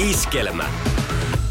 [0.00, 0.70] Iskelmä.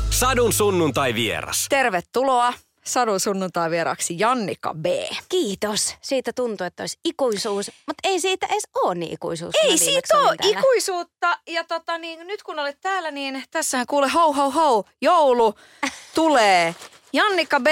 [0.09, 1.65] Sadun sunnuntai vieras.
[1.69, 2.53] Tervetuloa
[2.85, 4.85] Sadun sunnuntai vieraksi Jannika B.
[5.29, 5.95] Kiitos.
[6.01, 9.55] Siitä tuntuu, että olisi ikuisuus, mutta ei siitä edes ole niin ikuisuus.
[9.63, 11.39] Ei siitä ole ikuisuutta.
[11.47, 15.55] Ja tota, niin, nyt kun olet täällä, niin tässähän kuule ho ho ho, joulu
[16.15, 16.75] tulee.
[17.13, 17.67] Jannika B,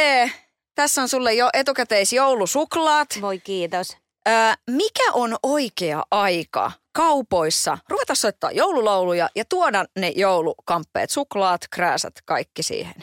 [0.75, 3.09] tässä on sulle jo etukäteis joulusuklaat.
[3.21, 3.97] Voi kiitos.
[4.27, 4.33] Öö,
[4.71, 12.63] mikä on oikea aika kaupoissa ruveta soittaa joululauluja ja tuoda ne joulukamppeet, suklaat, krääsät, kaikki
[12.63, 12.95] siihen?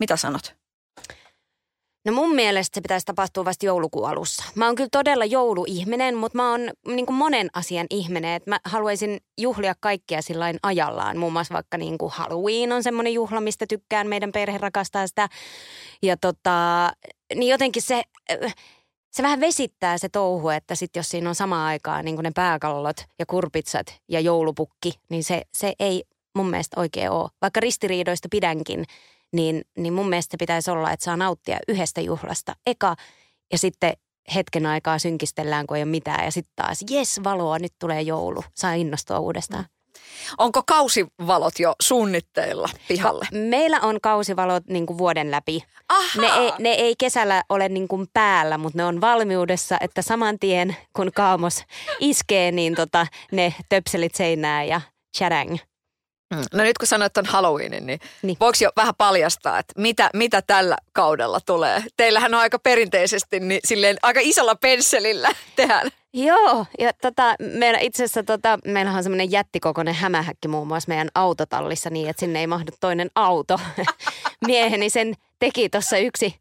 [0.00, 0.54] Mitä sanot?
[2.04, 4.44] No mun mielestä se pitäisi tapahtua vasta joulukuun alussa.
[4.54, 8.34] Mä oon kyllä todella jouluihminen, mutta mä oon niin kuin monen asian ihminen.
[8.34, 11.18] Että mä haluaisin juhlia kaikkia sillain ajallaan.
[11.18, 14.06] Muun muassa vaikka niin kuin Halloween on semmoinen juhla, mistä tykkään.
[14.06, 15.28] Meidän perhe rakastaa sitä.
[16.02, 16.92] Ja tota,
[17.34, 18.02] niin jotenkin se,
[19.10, 22.96] se vähän vesittää se touhu, että sit jos siinä on samaan aikaan niin ne pääkallot
[23.18, 27.30] ja kurpitsat ja joulupukki, niin se, se ei mun mielestä oikein ole.
[27.42, 28.84] Vaikka ristiriidoista pidänkin,
[29.32, 32.96] niin, niin mun mielestä pitäisi olla, että saa nauttia yhdestä juhlasta eka
[33.52, 33.92] ja sitten
[34.34, 38.44] hetken aikaa synkistellään, kun ei ole mitään ja sitten taas, jes valoa, nyt tulee joulu,
[38.54, 39.64] saa innostua uudestaan.
[40.38, 43.26] Onko kausivalot jo suunnitteilla pihalle?
[43.32, 45.62] Meillä on kausivalot niin kuin vuoden läpi.
[45.88, 46.20] Aha.
[46.20, 50.38] Ne ei, ne ei kesällä ole niin kuin päällä, mutta ne on valmiudessa, että saman
[50.38, 51.64] tien kun kaamos
[52.00, 54.80] iskee, niin tota, ne töpselit seinää ja
[55.16, 55.56] chadang.
[56.30, 56.44] Mm.
[56.54, 58.36] No nyt kun sanoit on Halloweenin, niin, niin.
[58.40, 61.84] Voiko jo vähän paljastaa, että mitä, mitä tällä kaudella tulee?
[61.96, 65.90] Teillähän on aika perinteisesti niin silleen aika isolla pensselillä tehdään.
[66.12, 71.08] Joo, ja tota, meillä itse asiassa tota, meillähän on semmoinen jättikokoinen hämähäkki muun muassa meidän
[71.14, 73.60] autotallissa niin, että sinne ei mahdu toinen auto.
[74.46, 76.34] Mieheni sen teki tuossa yksi,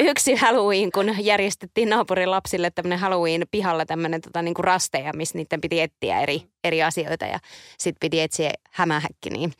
[0.00, 5.60] yksi Halloween, kun järjestettiin naapurin lapsille tämmöinen Halloween pihalla tämmöinen tota, niinku rasteja, missä niiden
[5.60, 7.38] piti etsiä eri, eri asioita ja
[7.78, 9.52] sitten piti etsiä hämähäkki, niin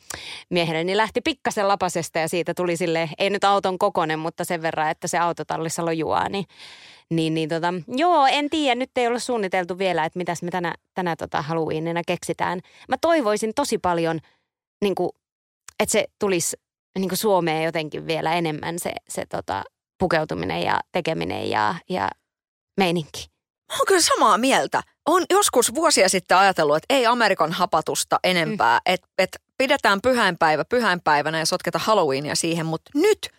[0.49, 4.91] mieheni lähti pikkasen lapasesta ja siitä tuli sille ei nyt auton kokonen, mutta sen verran,
[4.91, 6.45] että se autotallissa lojuaa, niin
[7.09, 10.75] niin, niin tota, joo, en tiedä, nyt ei ole suunniteltu vielä, että mitäs me tänä,
[10.93, 12.61] tänä tota Halloweenina keksitään.
[12.89, 14.19] Mä toivoisin tosi paljon,
[14.81, 15.09] niin kuin,
[15.79, 16.57] että se tulisi
[17.01, 19.63] niin kuin Suomeen jotenkin vielä enemmän se, se tota,
[19.99, 22.09] pukeutuminen ja tekeminen ja, ja
[22.77, 23.25] meininki.
[23.71, 24.83] Mä oon kyllä samaa mieltä.
[25.05, 28.93] On joskus vuosia sitten ajatellut, että ei Amerikan hapatusta enempää, mm.
[28.93, 33.29] että et pidetään pyhäinpäivä pyhäinpäivänä ja sotketa Halloweenia siihen, mutta nyt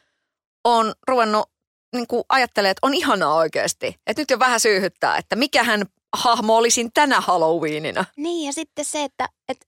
[0.65, 1.51] on ruvennut
[1.93, 3.87] niin kuin ajattelee, että on ihanaa oikeasti.
[4.07, 8.05] Että nyt jo vähän syyhyttää, että mikähän hahmo olisin tänä Halloweenina.
[8.17, 9.67] Niin ja sitten se, että, että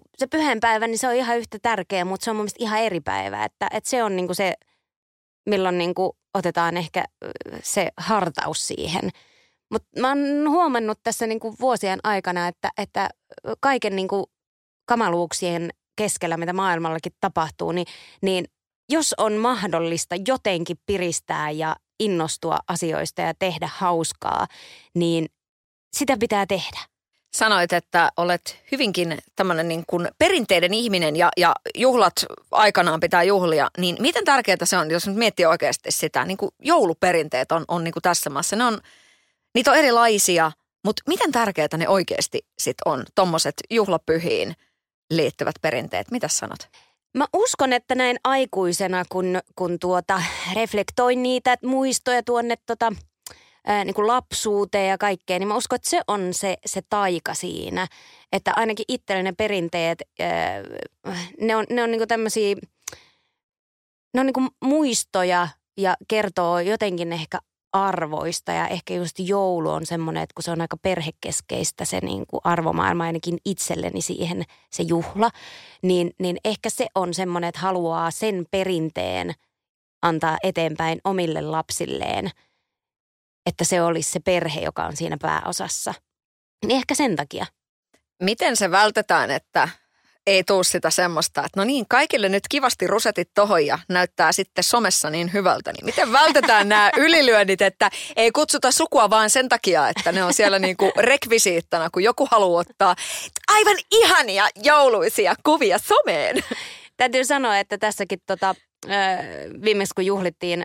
[0.00, 2.80] kun se pyhänpäivä, niin se on ihan yhtä tärkeä, mutta se on mun mielestä ihan
[2.80, 3.44] eri päivä.
[3.44, 4.54] Että, että se on niin kuin se,
[5.46, 7.04] milloin niin kuin otetaan ehkä
[7.62, 9.10] se hartaus siihen.
[9.70, 10.18] Mutta mä oon
[10.48, 13.10] huomannut tässä niin kuin vuosien aikana, että, että
[13.60, 14.24] kaiken niin kuin
[14.86, 17.86] kamaluuksien keskellä, mitä maailmallakin tapahtuu, niin,
[18.22, 18.44] niin
[18.88, 24.46] jos on mahdollista jotenkin piristää ja innostua asioista ja tehdä hauskaa,
[24.94, 25.26] niin
[25.96, 26.93] sitä pitää tehdä.
[27.34, 32.12] Sanoit, että olet hyvinkin tämmöinen niin kuin perinteiden ihminen ja, ja juhlat
[32.50, 33.70] aikanaan pitää juhlia.
[33.78, 37.84] Niin miten tärkeää se on, jos nyt miettii oikeasti sitä, niin kuin jouluperinteet on, on
[37.84, 38.56] niin kuin tässä maassa.
[38.56, 38.80] Ne on,
[39.54, 40.52] niitä on erilaisia,
[40.84, 44.56] mutta miten tärkeää ne oikeasti sit on, tommoset juhlapyhiin
[45.10, 46.10] liittyvät perinteet?
[46.10, 46.68] Mitä sanot?
[47.14, 50.22] Mä uskon, että näin aikuisena, kun, kun tuota,
[50.54, 52.92] reflektoin niitä muistoja tuonne tota,
[53.66, 57.34] ää, niin kuin lapsuuteen ja kaikkeen, niin mä uskon, että se on se, se taika
[57.34, 57.86] siinä.
[58.32, 60.62] Että ainakin itselleni ne perinteet, ää,
[61.40, 62.56] ne on, ne on niin kuin tämmöisiä,
[64.14, 67.38] ne on niin kuin muistoja ja kertoo jotenkin ehkä
[67.74, 72.26] arvoista ja ehkä just joulu on semmoinen, että kun se on aika perhekeskeistä se niin
[72.26, 75.30] kuin arvomaailma ainakin itselleni siihen se juhla,
[75.82, 79.32] niin, niin ehkä se on semmoinen, että haluaa sen perinteen
[80.02, 82.30] antaa eteenpäin omille lapsilleen,
[83.46, 85.94] että se olisi se perhe, joka on siinä pääosassa.
[86.66, 87.46] Niin ehkä sen takia.
[88.22, 89.68] Miten se vältetään, että
[90.26, 94.64] ei tuu sitä semmoista, että no niin, kaikille nyt kivasti rusetit tohon ja näyttää sitten
[94.64, 95.72] somessa niin hyvältä.
[95.72, 100.34] Niin miten vältetään nämä ylilyönnit, että ei kutsuta sukua vaan sen takia, että ne on
[100.34, 102.96] siellä niin kuin rekvisiittana, kun joku haluaa ottaa
[103.48, 106.44] aivan ihania jouluisia kuvia someen.
[106.96, 108.54] Täytyy sanoa, että tässäkin tota,
[109.64, 110.62] viimeksi kun juhlittiin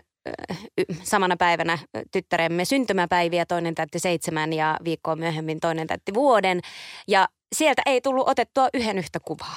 [1.02, 1.78] samana päivänä
[2.12, 6.60] tyttäremme syntymäpäiviä, toinen täytti seitsemän ja viikkoa myöhemmin toinen täytti vuoden.
[7.08, 9.56] Ja sieltä ei tullut otettua yhden yhtä kuvaa.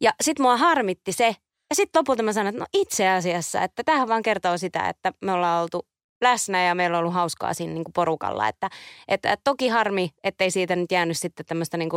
[0.00, 1.36] Ja sitten mua harmitti se,
[1.70, 5.12] ja sitten lopulta mä sanoin, että no itse asiassa, että tämähän vaan kertoo sitä, että
[5.20, 5.86] me ollaan oltu
[6.20, 8.48] läsnä ja meillä on ollut hauskaa siinä niin kuin porukalla.
[8.48, 8.70] Että,
[9.08, 11.90] että toki harmi, ettei siitä nyt jäänyt sitten tämmöistä niin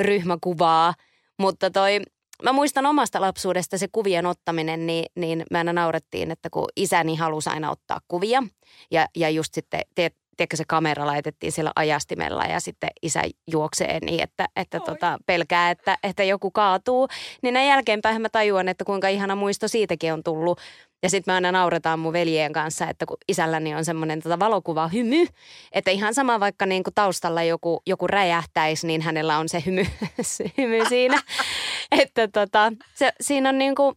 [0.00, 0.94] ryhmäkuvaa,
[1.38, 2.00] mutta toi
[2.42, 7.16] mä muistan omasta lapsuudesta se kuvien ottaminen, niin, niin me aina naurettiin, että kun isäni
[7.16, 8.42] halusi aina ottaa kuvia
[8.90, 13.98] ja, ja just sitten, te, tiedätkö se kamera laitettiin siellä ajastimella ja sitten isä juoksee
[14.00, 17.08] niin, että, että tota, pelkää, että, että joku kaatuu.
[17.42, 20.60] Niin näin jälkeenpäin mä tajuan, että kuinka ihana muisto siitäkin on tullut.
[21.02, 24.88] Ja sitten me aina nauretaan mun veljien kanssa, että kun isälläni on semmoinen tota valokuva
[24.88, 25.26] hymy,
[25.72, 29.86] että ihan sama vaikka niin kuin taustalla joku, joku räjähtäisi, niin hänellä on se hymy,
[30.20, 31.22] se hymy siinä.
[32.02, 33.94] että tota, se, siinä on niin kuin,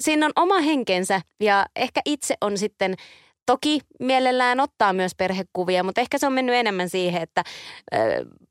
[0.00, 2.94] siinä on oma henkensä ja ehkä itse on sitten
[3.46, 7.44] Toki mielellään ottaa myös perhekuvia, mutta ehkä se on mennyt enemmän siihen, että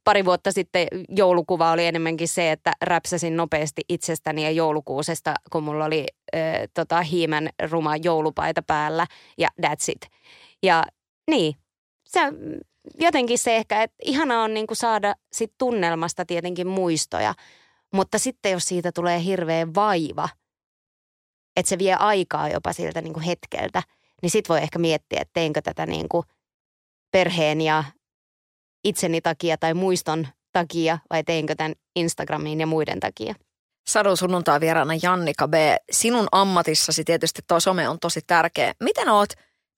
[0.06, 5.86] pari vuotta sitten joulukuva oli enemmänkin se, että räpsäsin nopeasti itsestäni ja joulukuusesta, kun mulla
[5.86, 6.06] oli
[6.36, 6.42] äh,
[6.74, 9.08] tota, hiimän ruma joulupaita päällä
[9.38, 10.12] ja that's it.
[10.64, 10.84] Ja
[11.30, 11.56] niin,
[12.06, 12.20] se
[13.00, 17.34] jotenkin se ehkä, että ihana on niinku saada sit tunnelmasta tietenkin muistoja,
[17.94, 20.30] mutta sitten jos siitä tulee hirveä vaiva,
[21.56, 23.84] että se vie aikaa jopa siltä niinku hetkeltä–
[24.26, 26.24] niin sit voi ehkä miettiä, että teinkö tätä niin kuin
[27.12, 27.84] perheen ja
[28.86, 33.36] itseni takia tai muiston takia vai teinkö tämän Instagramiin ja muiden takia.
[33.88, 35.54] Sadun sunnuntai vieraana Jannika B.
[35.92, 38.74] Sinun ammatissasi tietysti tuo some on tosi tärkeä.
[38.84, 39.30] Miten oot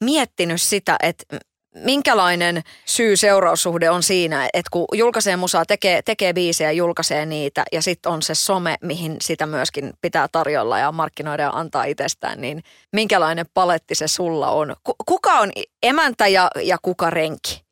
[0.03, 1.39] miettinyt sitä, että
[1.75, 8.11] minkälainen syy-seuraussuhde on siinä, että kun julkaisee musaa, tekee, tekee biisejä, julkaisee niitä ja sitten
[8.11, 12.63] on se some, mihin sitä myöskin pitää tarjolla ja markkinoida ja antaa itsestään, niin
[12.93, 14.75] minkälainen paletti se sulla on?
[15.05, 15.51] Kuka on
[15.83, 17.66] emäntä ja, ja kuka renki?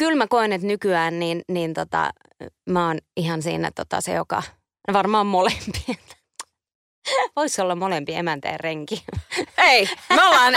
[0.00, 2.10] Kyllä mä koen, että nykyään niin, niin tota,
[2.70, 4.42] mä oon ihan siinä tota, se, joka
[4.92, 5.98] varmaan molempien
[7.36, 9.04] Voisi olla molempi emäntä ja renki.
[9.70, 10.54] Ei, me ollaan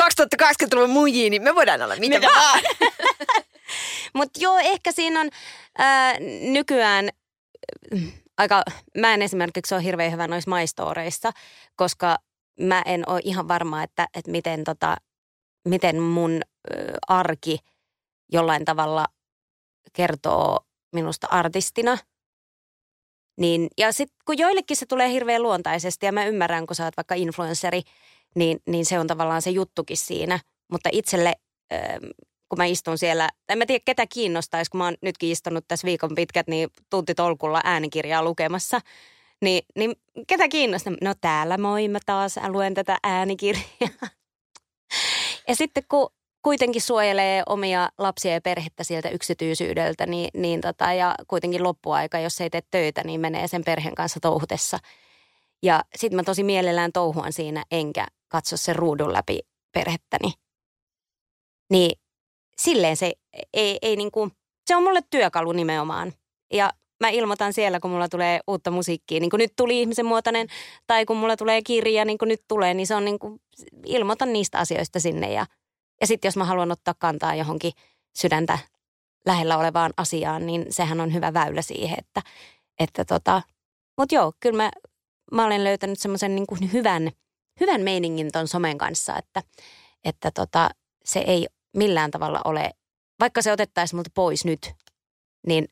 [0.00, 2.60] 2020-luvun eh, mujiin, niin me voidaan olla mitä, mitä vaan.
[4.16, 5.30] Mutta joo, ehkä siinä on
[5.78, 7.08] ää, nykyään
[8.38, 8.62] aika,
[8.98, 11.30] mä en esimerkiksi ole hirveän hyvä noissa maistoreissa,
[11.76, 12.16] koska
[12.60, 14.96] mä en ole ihan varma, että, että miten, tota,
[15.68, 16.74] miten mun ä,
[17.08, 17.58] arki
[18.32, 19.06] jollain tavalla
[19.92, 20.60] kertoo
[20.92, 21.98] minusta artistina–
[23.40, 26.96] niin, ja sitten kun joillekin se tulee hirveän luontaisesti ja mä ymmärrän, kun sä oot
[26.96, 27.82] vaikka influenceri,
[28.34, 30.40] niin, niin se on tavallaan se juttukin siinä.
[30.72, 31.32] Mutta itselle,
[31.72, 32.04] ähm,
[32.48, 35.86] kun mä istun siellä, en mä tiedä ketä kiinnostaisi, kun mä oon nytkin istunut tässä
[35.86, 38.80] viikon pitkät, niin tuntitolkulla äänikirjaa lukemassa.
[39.42, 39.92] Niin, niin
[40.26, 40.92] ketä kiinnostaa?
[41.02, 44.08] No täällä moi, mä taas luen tätä äänikirjaa.
[45.48, 46.10] Ja sitten kun
[46.42, 52.40] kuitenkin suojelee omia lapsia ja perhettä sieltä yksityisyydeltä, niin, niin tota, ja kuitenkin loppuaika, jos
[52.40, 54.78] ei tee töitä, niin menee sen perheen kanssa touhutessa.
[55.62, 59.40] Ja sitten mä tosi mielellään touhuan siinä, enkä katso sen ruudun läpi
[59.72, 60.32] perhettäni.
[61.70, 62.00] Niin
[62.60, 63.12] silleen se
[63.54, 64.30] ei, ei niinku,
[64.66, 66.12] se on mulle työkalu nimenomaan.
[66.52, 66.70] Ja
[67.00, 70.46] mä ilmoitan siellä, kun mulla tulee uutta musiikkia, niin kuin nyt tuli ihmisen muotoinen,
[70.86, 73.40] tai kun mulla tulee kirja, niin kuin nyt tulee, niin se on niin kuin,
[73.86, 75.46] ilmoitan niistä asioista sinne ja–
[76.00, 77.72] ja sitten jos mä haluan ottaa kantaa johonkin
[78.18, 78.58] sydäntä
[79.26, 82.22] lähellä olevaan asiaan, niin sehän on hyvä väylä siihen, että,
[82.78, 83.42] että tota,
[83.98, 84.70] mutta joo, kyllä mä,
[85.32, 87.10] mä olen löytänyt semmoisen niin kuin hyvän,
[87.60, 89.42] hyvän meiningin ton somen kanssa, että,
[90.04, 90.70] että tota,
[91.04, 92.70] se ei millään tavalla ole,
[93.20, 94.72] vaikka se otettaisiin multa pois nyt,
[95.46, 95.68] niin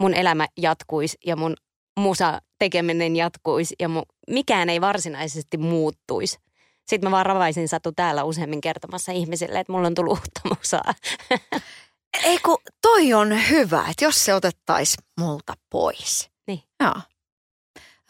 [0.00, 1.56] mun elämä jatkuisi ja mun
[2.00, 6.38] musa tekeminen jatkuisi ja mun, mikään ei varsinaisesti muuttuisi.
[6.86, 10.94] Sitten mä vaan ravaisin Satu täällä useammin kertomassa ihmisille, että mulla on tullut uutta musaa.
[12.24, 16.30] Ei kun toi on hyvä, että jos se otettaisiin multa pois.
[16.46, 16.62] Niin.
[16.80, 16.94] Joo.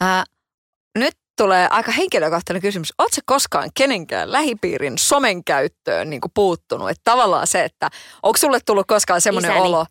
[0.03, 0.23] Äh,
[0.97, 2.93] nyt tulee aika henkilökohtainen kysymys.
[2.97, 6.89] Oletko koskaan kenenkään lähipiirin somen käyttöön niin puuttunut?
[6.89, 7.89] Että tavallaan se, että
[8.23, 9.85] onko sulle tullut koskaan semmoinen olo?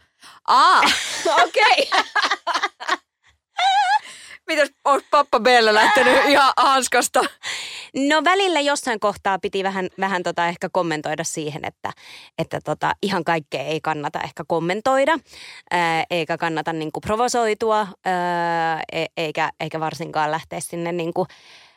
[0.46, 0.80] Aa,
[1.44, 1.90] okei.
[1.90, 2.96] Okay.
[4.46, 4.68] Mitäs,
[5.36, 7.20] onko pappa Belle lähtenyt ihan hanskasta?
[7.94, 11.92] No välillä jossain kohtaa piti vähän, vähän tota ehkä kommentoida siihen, että,
[12.38, 15.18] että tota, ihan kaikkea ei kannata ehkä kommentoida,
[15.70, 21.26] ää, eikä kannata niinku provosoitua, ää, e, eikä, eikä varsinkaan lähteä sinne niinku,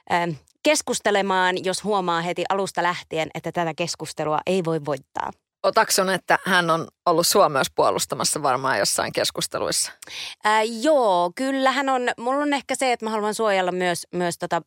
[0.09, 0.27] ää,
[0.63, 5.31] keskustelemaan, jos huomaa heti alusta lähtien, että tätä keskustelua ei voi voittaa.
[5.63, 9.91] Otaksun, että hän on ollut sua myös puolustamassa varmaan jossain keskusteluissa?
[10.43, 12.01] Ää, joo, kyllä hän on.
[12.17, 14.61] Mulla on ehkä se, että mä haluan suojella myös, myös tota,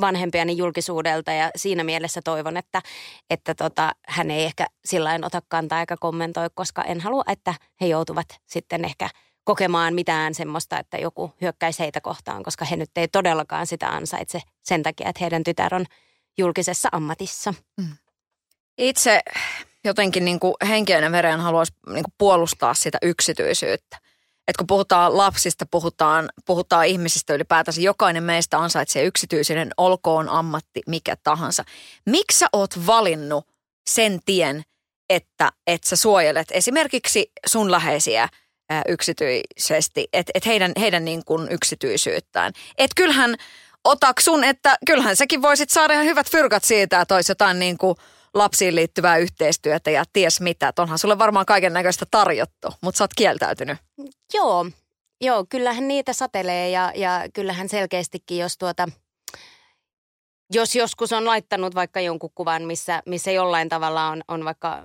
[0.00, 2.82] vanhempiani julkisuudelta ja siinä mielessä toivon, että,
[3.30, 7.86] että tota, hän ei ehkä sillä ota kantaa eikä kommentoi, koska en halua, että he
[7.86, 9.08] joutuvat sitten ehkä
[9.44, 14.40] kokemaan mitään semmoista, että joku hyökkäisi heitä kohtaan, koska he nyt ei todellakaan sitä ansaitse
[14.62, 15.84] sen takia, että heidän tytär on
[16.38, 17.54] julkisessa ammatissa.
[17.76, 17.96] Mm.
[18.78, 19.22] Itse
[19.88, 23.98] jotenkin niin kuin henkeinen veren haluaisi niin kuin puolustaa sitä yksityisyyttä.
[24.48, 31.16] että kun puhutaan lapsista, puhutaan, puhutaan ihmisistä ylipäätänsä, jokainen meistä ansaitsee yksityisyyden, olkoon ammatti mikä
[31.22, 31.64] tahansa.
[32.06, 33.46] Miksi sä oot valinnut
[33.90, 34.62] sen tien,
[35.10, 38.28] että, että sä suojelet esimerkiksi sun läheisiä
[38.70, 42.52] ää, yksityisesti, että et heidän, heidän niin kuin yksityisyyttään.
[42.78, 43.36] Että kyllähän
[43.84, 47.96] otaksun, että kyllähän säkin voisit saada ihan hyvät fyrkat siitä, että olisi jotain niin kuin
[48.38, 50.68] lapsiin liittyvää yhteistyötä ja ties mitä.
[50.68, 53.78] Että onhan sulle varmaan kaiken näköistä tarjottu, mutta sä oot kieltäytynyt.
[54.34, 54.66] Joo,
[55.20, 58.88] joo, kyllähän niitä satelee ja, ja kyllähän selkeästikin, jos tuota,
[60.52, 64.82] jos joskus on laittanut vaikka jonkun kuvan, missä, missä jollain tavalla on, on vaikka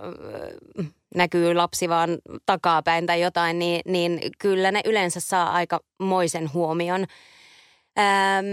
[1.15, 7.05] näkyy lapsi vaan takapäin tai jotain, niin, niin kyllä ne yleensä saa aika moisen huomion.
[7.99, 8.45] Ähm,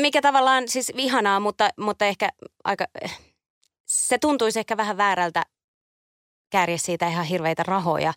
[0.00, 2.28] mikä tavallaan siis ihanaa, mutta, mutta ehkä
[2.64, 2.84] aika,
[3.90, 5.42] se tuntuisi ehkä vähän väärältä
[6.50, 8.12] kääriä siitä ihan hirveitä rahoja.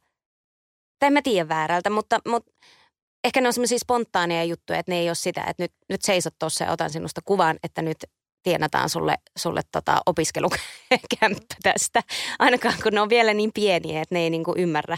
[0.99, 2.51] Tai en mä tiedä väärältä, mutta, mutta
[3.23, 6.33] ehkä ne on semmoisia spontaaneja juttuja, että ne ei ole sitä, että nyt, nyt seisot
[6.39, 7.97] tuossa ja otan sinusta kuvan, että nyt
[8.43, 12.01] tienataan sulle, sulle tota opiskelukämppä tästä.
[12.39, 14.97] Ainakaan kun ne on vielä niin pieniä, että ne ei niinku ymmärrä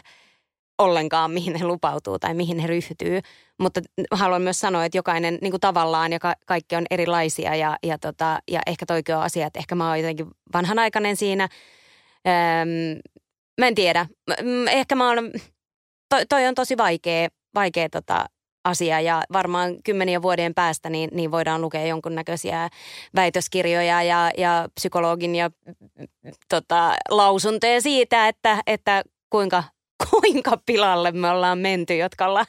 [0.78, 3.22] ollenkaan, mihin he lupautuu tai mihin he ryhtyy.
[3.60, 7.78] Mutta haluan myös sanoa, että jokainen niin kuin tavallaan ja ka- kaikki on erilaisia ja,
[7.84, 11.50] ja, tota, ja ehkä toikin on asia, että ehkä mä oon jotenkin vanhanaikainen siinä.
[12.28, 13.02] Öm,
[13.60, 14.06] mä en tiedä.
[14.72, 15.32] Ehkä mä oon,
[16.10, 18.26] toi, toi on tosi vaikea, vaikea tota,
[18.64, 22.70] asia ja varmaan kymmenien vuoden päästä niin, niin voidaan lukea jonkunnäköisiä
[23.16, 25.50] väitöskirjoja ja, ja psykologin ja
[26.50, 29.64] tota, lausuntoja siitä, että, että kuinka
[30.10, 32.46] kuinka pilalle me ollaan menty, jotka ollaan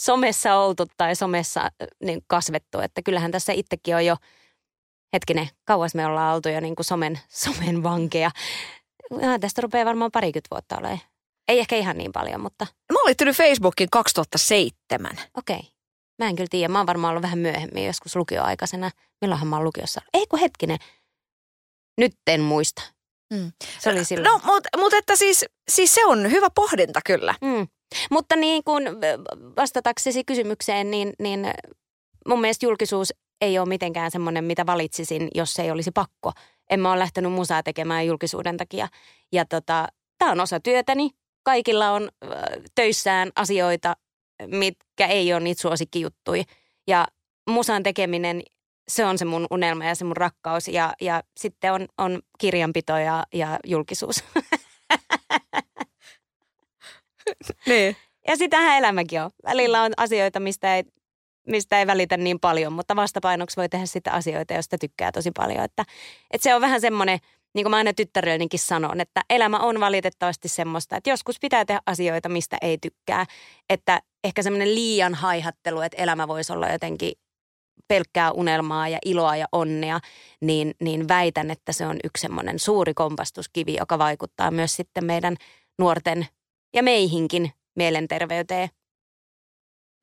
[0.00, 1.70] somessa oltu tai somessa
[2.04, 2.80] niin kasvettu.
[2.80, 4.16] Että kyllähän tässä itsekin on jo,
[5.12, 8.30] hetkinen, kauas me ollaan oltu jo niin kuin somen, somen vankeja.
[9.20, 11.00] Ja tästä rupeaa varmaan parikymmentä vuotta olemaan.
[11.48, 12.66] Ei ehkä ihan niin paljon, mutta...
[12.92, 15.10] Mä oon liittynyt Facebookin 2007.
[15.36, 15.56] Okei.
[15.56, 15.70] Okay.
[16.18, 16.68] Mä en kyllä tiedä.
[16.68, 18.90] Mä oon varmaan ollut vähän myöhemmin, joskus lukioaikaisena.
[19.20, 20.00] Milloinhan mä oon lukiossa?
[20.14, 20.78] Ei kun hetkinen.
[21.98, 22.82] Nyt en muista.
[23.30, 23.52] Mm.
[23.78, 24.24] Se oli silloin.
[24.24, 27.34] No, mutta mut että siis, siis se on hyvä pohdinta kyllä.
[27.40, 27.68] Mm.
[28.10, 28.84] Mutta niin kuin
[29.56, 31.46] vastataksesi kysymykseen, niin, niin
[32.28, 36.32] mun mielestä julkisuus ei ole mitenkään semmoinen, mitä valitsisin, jos ei olisi pakko.
[36.70, 38.88] En mä ole lähtenyt musaa tekemään julkisuuden takia.
[39.32, 41.10] Ja tota, tämä on osa työtäni.
[41.42, 42.30] Kaikilla on äh,
[42.74, 43.96] töissään asioita,
[44.46, 46.44] mitkä ei ole niitä suosikkijuttuja.
[46.86, 47.06] Ja
[47.50, 48.42] musan tekeminen
[48.90, 50.68] se on se mun unelma ja se mun rakkaus.
[50.68, 54.24] Ja, ja sitten on, on kirjanpito ja, ja julkisuus.
[57.68, 57.96] niin.
[58.28, 59.30] Ja sitähän elämäkin on.
[59.44, 60.84] Välillä on asioita, mistä ei,
[61.46, 65.64] mistä ei välitä niin paljon, mutta vastapainoksi voi tehdä sitä asioita, joista tykkää tosi paljon.
[65.64, 65.84] Että,
[66.30, 67.18] että se on vähän semmoinen,
[67.54, 71.80] niin kuin mä aina tyttärellenikin sanon, että elämä on valitettavasti semmoista, että joskus pitää tehdä
[71.86, 73.26] asioita, mistä ei tykkää.
[73.68, 77.12] Että ehkä semmoinen liian haihattelu, että elämä voisi olla jotenkin
[77.88, 80.00] pelkkää unelmaa ja iloa ja onnea,
[80.40, 85.36] niin, niin väitän, että se on yksi semmoinen suuri kompastuskivi, joka vaikuttaa myös sitten meidän
[85.78, 86.26] nuorten
[86.74, 88.68] ja meihinkin mielenterveyteen.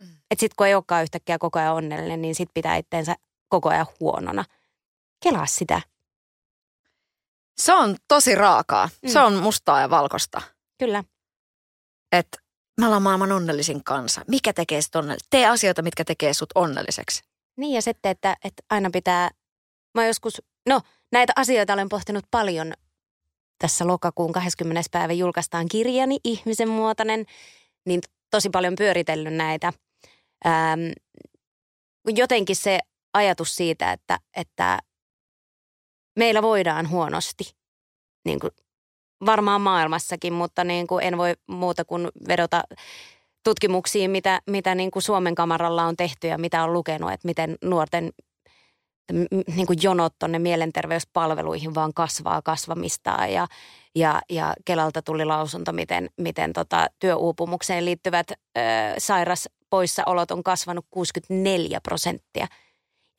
[0.01, 0.07] Mm.
[0.31, 3.15] Että sitten kun ei olekaan yhtäkkiä koko ajan onnellinen, niin sitten pitää itteensä
[3.49, 4.45] koko ajan huonona.
[5.23, 5.81] Kelaa sitä.
[7.57, 8.89] Se on tosi raakaa.
[9.01, 9.09] Mm.
[9.09, 10.41] Se on mustaa ja valkosta.
[10.79, 11.03] Kyllä.
[12.11, 12.37] Että
[12.79, 14.21] me ollaan maailman onnellisin kansa.
[14.27, 15.27] Mikä tekee sut onnelliseksi?
[15.29, 17.23] Tee asioita, mitkä tekee sut onnelliseksi.
[17.57, 19.29] Niin ja sitten, että, että aina pitää,
[19.93, 22.73] mä joskus, no näitä asioita olen pohtinut paljon.
[23.59, 24.81] Tässä lokakuun 20.
[24.91, 27.25] päivä julkaistaan kirjani Ihmisen muotoinen,
[27.85, 29.73] niin tosi paljon pyöritellyt näitä.
[30.45, 30.79] Ähm,
[32.05, 32.79] jotenkin se
[33.13, 34.79] ajatus siitä, että, että
[36.19, 37.43] meillä voidaan huonosti,
[38.25, 38.51] niin kuin
[39.25, 42.63] varmaan maailmassakin, mutta niin kuin en voi muuta kuin vedota
[43.47, 47.55] tutkimuksiin, mitä, mitä niin kuin Suomen kamaralla on tehty ja mitä on lukenut, että miten
[47.63, 48.11] nuorten
[49.55, 53.47] niin kuin jonot tuonne mielenterveyspalveluihin vaan kasvaa kasvamistaan ja,
[53.95, 58.61] ja, ja Kelalta tuli lausunto, miten, miten tota, työuupumukseen liittyvät ö,
[58.97, 62.47] sairaspoissaolot on kasvanut 64 prosenttia.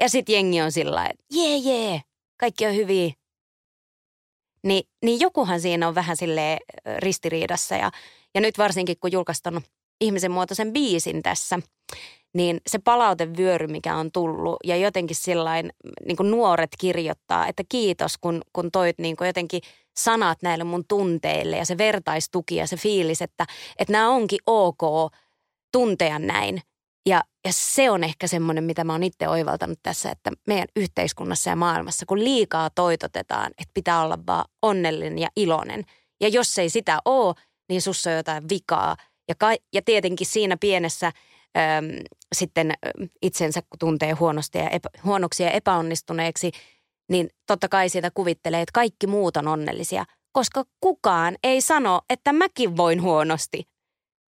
[0.00, 2.00] Ja sitten jengi on sillä että jee jee,
[2.36, 3.12] kaikki on hyviä.
[4.62, 6.58] Ni, niin jokuhan siinä on vähän sille
[6.98, 7.90] ristiriidassa ja,
[8.34, 9.62] ja nyt varsinkin kun julkaistaan
[10.00, 11.58] ihmisen muotoisen biisin tässä,
[12.34, 15.72] niin se palautevyöry, mikä on tullut ja jotenkin sillain
[16.06, 19.60] niin nuoret kirjoittaa, että kiitos kun, kun toit niin kuin jotenkin
[19.98, 23.46] sanat näille mun tunteille ja se vertaistuki ja se fiilis, että,
[23.78, 25.12] että nämä onkin ok
[25.72, 26.60] tuntea näin.
[27.06, 31.50] Ja, ja se on ehkä semmoinen, mitä mä oon itse oivaltanut tässä, että meidän yhteiskunnassa
[31.50, 35.84] ja maailmassa, kun liikaa toitotetaan, että pitää olla vaan onnellinen ja iloinen.
[36.20, 37.34] Ja jos ei sitä ole,
[37.68, 38.96] niin sussa on jotain vikaa
[39.28, 41.12] Ja, ka- ja tietenkin siinä pienessä äm,
[42.34, 42.72] sitten
[43.22, 46.50] itsensä, kun tuntee huonosti ja epä, huonoksi ja epäonnistuneeksi,
[47.10, 52.32] niin totta kai siitä kuvittelee, että kaikki muut on onnellisia, koska kukaan ei sano, että
[52.32, 53.62] mäkin voin huonosti.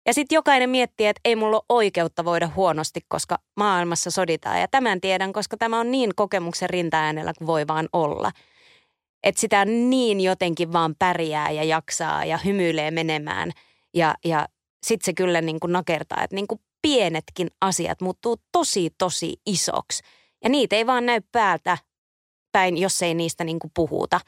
[0.07, 4.61] Ja sitten jokainen miettii, että ei mulla ole oikeutta voida huonosti, koska maailmassa soditaan.
[4.61, 8.31] Ja tämän tiedän, koska tämä on niin kokemuksen rintaäänellä kuin voi vaan olla.
[9.23, 13.51] Että sitä niin jotenkin vaan pärjää ja jaksaa ja hymyilee menemään.
[13.93, 14.47] Ja, ja
[14.85, 20.03] sitten se kyllä niin kuin nakertaa, että niin kuin pienetkin asiat muuttuu tosi, tosi isoksi.
[20.43, 21.77] Ja niitä ei vaan näy päältä
[22.51, 24.19] päin, jos ei niistä niin kuin puhuta.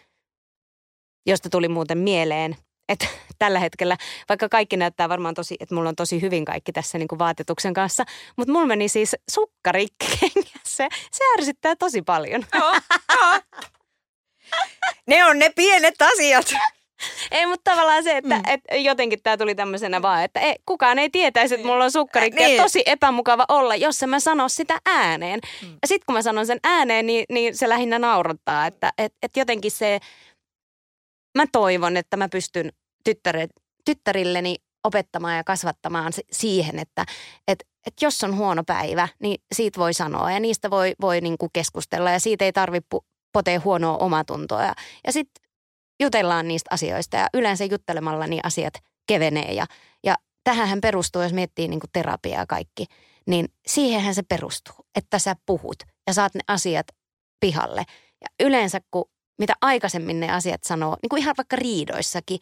[1.25, 2.55] Josta tuli muuten mieleen,
[2.89, 3.07] että
[3.39, 3.97] tällä hetkellä,
[4.29, 7.73] vaikka kaikki näyttää varmaan tosi, että mulla on tosi hyvin kaikki tässä niin kuin vaatetuksen
[7.73, 8.05] kanssa,
[8.37, 10.05] mutta mulla meni siis sukkarikki
[10.63, 12.45] Se, se ärsyttää tosi paljon.
[12.55, 12.73] Joo,
[13.15, 13.39] joo.
[15.07, 16.53] Ne on ne pienet asiat.
[17.31, 18.43] Ei, mutta tavallaan se, että mm.
[18.47, 22.43] et jotenkin tämä tuli tämmöisenä vaan, että ei, kukaan ei tietäisi, että mulla on sukkarikki.
[22.43, 22.61] Niin.
[22.61, 25.39] tosi epämukava olla, jos mä sano sitä ääneen.
[25.61, 25.77] Mm.
[25.81, 28.67] Ja sitten kun mä sanon sen ääneen, niin, niin se lähinnä naurattaa.
[28.67, 29.99] Että et, et jotenkin se,
[31.37, 32.71] mä toivon, että mä pystyn
[33.03, 33.47] tyttäre,
[33.85, 37.05] tyttärilleni opettamaan ja kasvattamaan siihen, että
[37.47, 41.49] et, et jos on huono päivä, niin siitä voi sanoa ja niistä voi, voi niinku
[41.53, 42.97] keskustella ja siitä ei tarvitse
[43.33, 44.63] potee huonoa omatuntoa.
[44.63, 44.73] Ja,
[45.07, 45.50] ja sitten
[46.01, 48.73] jutellaan niistä asioista ja yleensä juttelemalla niin asiat
[49.07, 49.53] kevenee.
[49.53, 49.65] Ja,
[50.03, 52.85] ja tähän perustuu, jos miettii niin kuin terapiaa kaikki,
[53.27, 56.87] niin siihenhän se perustuu, että sä puhut ja saat ne asiat
[57.39, 57.83] pihalle.
[58.21, 62.39] Ja yleensä kun mitä aikaisemmin ne asiat sanoo, niin kuin ihan vaikka riidoissakin,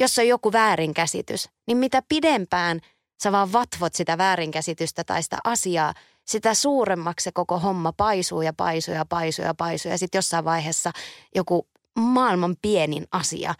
[0.00, 2.80] jos on joku väärinkäsitys, niin mitä pidempään
[3.22, 5.94] sä vaan vatvot sitä väärinkäsitystä tai sitä asiaa,
[6.26, 9.92] sitä suuremmaksi se koko homma paisuu ja paisuu ja paisuu ja paisuu.
[9.92, 10.90] Ja sitten jossain vaiheessa
[11.34, 13.54] joku maailman pienin asia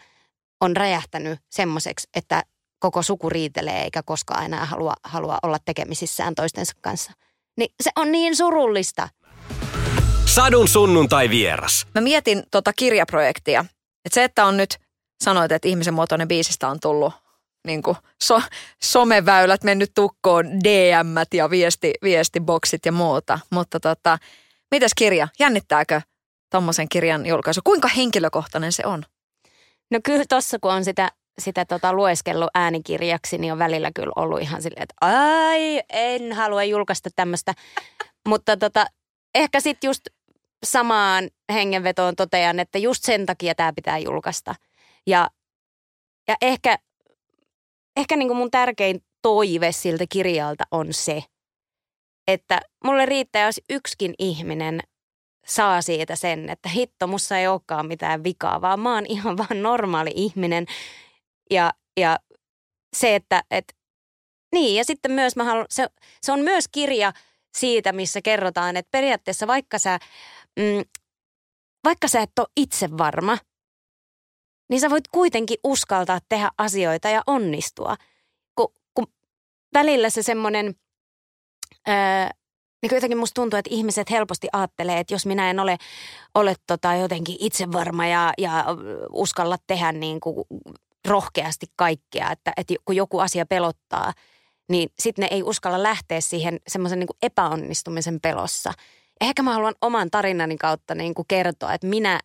[0.61, 2.43] on räjähtänyt semmoiseksi, että
[2.79, 7.11] koko suku riitelee eikä koskaan enää halua, halua olla tekemisissään toistensa kanssa.
[7.57, 9.09] Niin se on niin surullista.
[10.25, 11.87] Sadun sunnuntai vieras.
[11.95, 13.65] Mä mietin tota kirjaprojektia.
[14.05, 14.77] Että se, että on nyt,
[15.23, 17.13] sanoit, että ihmisen muotoinen biisistä on tullut
[17.67, 18.41] niin kuin so,
[18.83, 23.39] someväylät mennyt tukkoon, dm ja viesti, viestiboksit ja muuta.
[23.49, 24.17] Mutta tota,
[24.71, 25.27] mitäs kirja?
[25.39, 26.01] Jännittääkö
[26.55, 27.61] tuommoisen kirjan julkaisu?
[27.63, 29.03] Kuinka henkilökohtainen se on?
[29.91, 34.41] No kyllä tuossa kun on sitä, sitä tota lueskellut äänikirjaksi, niin on välillä kyllä ollut
[34.41, 37.53] ihan silleen, että ai, en halua julkaista tämmöistä.
[38.29, 38.85] Mutta tota,
[39.35, 40.07] ehkä sitten just
[40.65, 44.55] samaan hengenvetoon totean, että just sen takia tämä pitää julkaista.
[45.07, 45.29] Ja,
[46.27, 46.77] ja ehkä,
[47.97, 51.23] ehkä niin kuin mun tärkein toive siltä kirjalta on se,
[52.27, 54.79] että mulle riittää, jos yksikin ihminen
[55.47, 59.61] saa siitä sen, että hitto, mussa ei olekaan mitään vikaa, vaan mä oon ihan vaan
[59.61, 60.65] normaali ihminen.
[61.51, 62.19] Ja, ja
[62.95, 63.75] se, että et,
[64.53, 65.87] niin, ja sitten myös mä haluan, se,
[66.21, 67.13] se on myös kirja
[67.57, 69.99] siitä, missä kerrotaan, että periaatteessa vaikka sä,
[70.59, 71.01] mm,
[71.83, 73.37] vaikka sä et ole itse varma,
[74.69, 77.95] niin sä voit kuitenkin uskaltaa tehdä asioita ja onnistua.
[78.55, 79.07] Kun, kun
[79.73, 80.75] välillä se semmoinen,
[82.81, 85.77] niin jotenkin musta tuntuu, että ihmiset helposti ajattelee, että jos minä en ole,
[86.35, 88.65] ole tota jotenkin itsevarma ja, ja
[89.11, 90.45] uskalla tehdä niin kuin
[91.07, 94.13] rohkeasti kaikkea, että, että kun joku asia pelottaa,
[94.69, 98.73] niin sitten ne ei uskalla lähteä siihen semmoisen niin epäonnistumisen pelossa.
[99.21, 102.19] Ehkä mä haluan oman tarinani kautta niin kuin kertoa, että minä,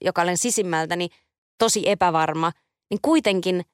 [0.00, 1.08] joka olen sisimmältäni
[1.58, 2.52] tosi epävarma,
[2.90, 3.64] niin kuitenkin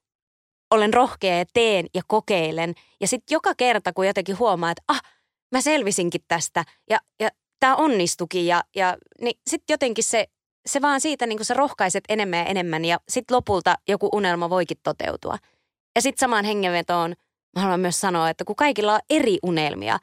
[0.71, 2.73] olen rohkea ja teen ja kokeilen.
[3.01, 5.01] Ja sitten joka kerta, kun jotenkin huomaa, että ah,
[5.51, 7.29] mä selvisinkin tästä ja, ja
[7.59, 10.27] tämä onnistukin ja, ja niin sitten jotenkin se,
[10.65, 14.49] se vaan siitä niin kuin sä rohkaiset enemmän ja enemmän ja sitten lopulta joku unelma
[14.49, 15.37] voikin toteutua.
[15.95, 17.15] Ja sitten samaan hengenvetoon
[17.55, 19.99] mä haluan myös sanoa, että kun kaikilla on eri unelmia,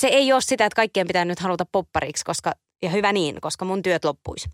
[0.00, 3.64] se ei ole sitä, että kaikkien pitää nyt haluta poppariksi, koska, ja hyvä niin, koska
[3.64, 4.48] mun työt loppuisi.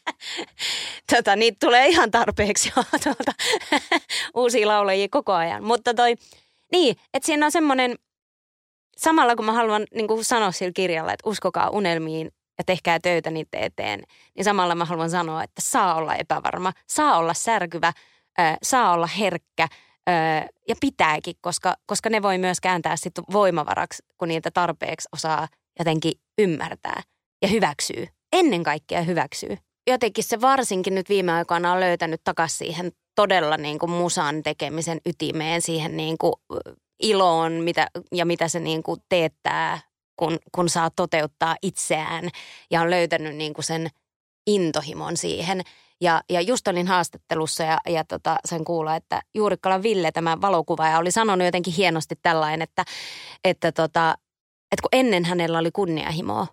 [1.16, 3.32] tota, niitä tulee ihan tarpeeksi jo tuolta
[4.34, 5.64] uusia laulajia koko ajan.
[5.64, 6.14] Mutta toi,
[6.72, 7.98] niin, että siinä on semmoinen,
[8.98, 13.30] samalla kun mä haluan niin kuin sanoa sillä kirjalla, että uskokaa unelmiin ja tehkää töitä
[13.30, 14.02] niiden eteen,
[14.34, 17.92] niin samalla mä haluan sanoa, että saa olla epävarma, saa olla särkyvä,
[18.40, 19.62] äh, saa olla herkkä
[20.08, 25.48] äh, ja pitääkin, koska, koska ne voi myös kääntää sitten voimavaraksi, kun niitä tarpeeksi osaa
[25.78, 27.02] jotenkin ymmärtää
[27.42, 28.06] ja hyväksyy.
[28.32, 29.56] Ennen kaikkea hyväksyy.
[29.86, 35.00] Jotenkin se varsinkin nyt viime aikoina on löytänyt takaisin siihen todella niin kuin musan tekemisen
[35.06, 36.32] ytimeen, siihen niin kuin
[37.02, 39.80] iloon mitä, ja mitä se niin kuin teettää,
[40.16, 42.28] kun, kun saa toteuttaa itseään
[42.70, 43.88] ja on löytänyt niin kuin sen
[44.46, 45.62] intohimon siihen.
[46.00, 50.98] Ja, ja just olin haastattelussa ja, ja tota, sain kuulla, että Juurikkalan Ville, tämä valokuvaaja,
[50.98, 52.84] oli sanonut jotenkin hienosti tällainen, että,
[53.44, 54.14] että, tota,
[54.72, 56.46] että kun ennen hänellä oli kunniahimoa,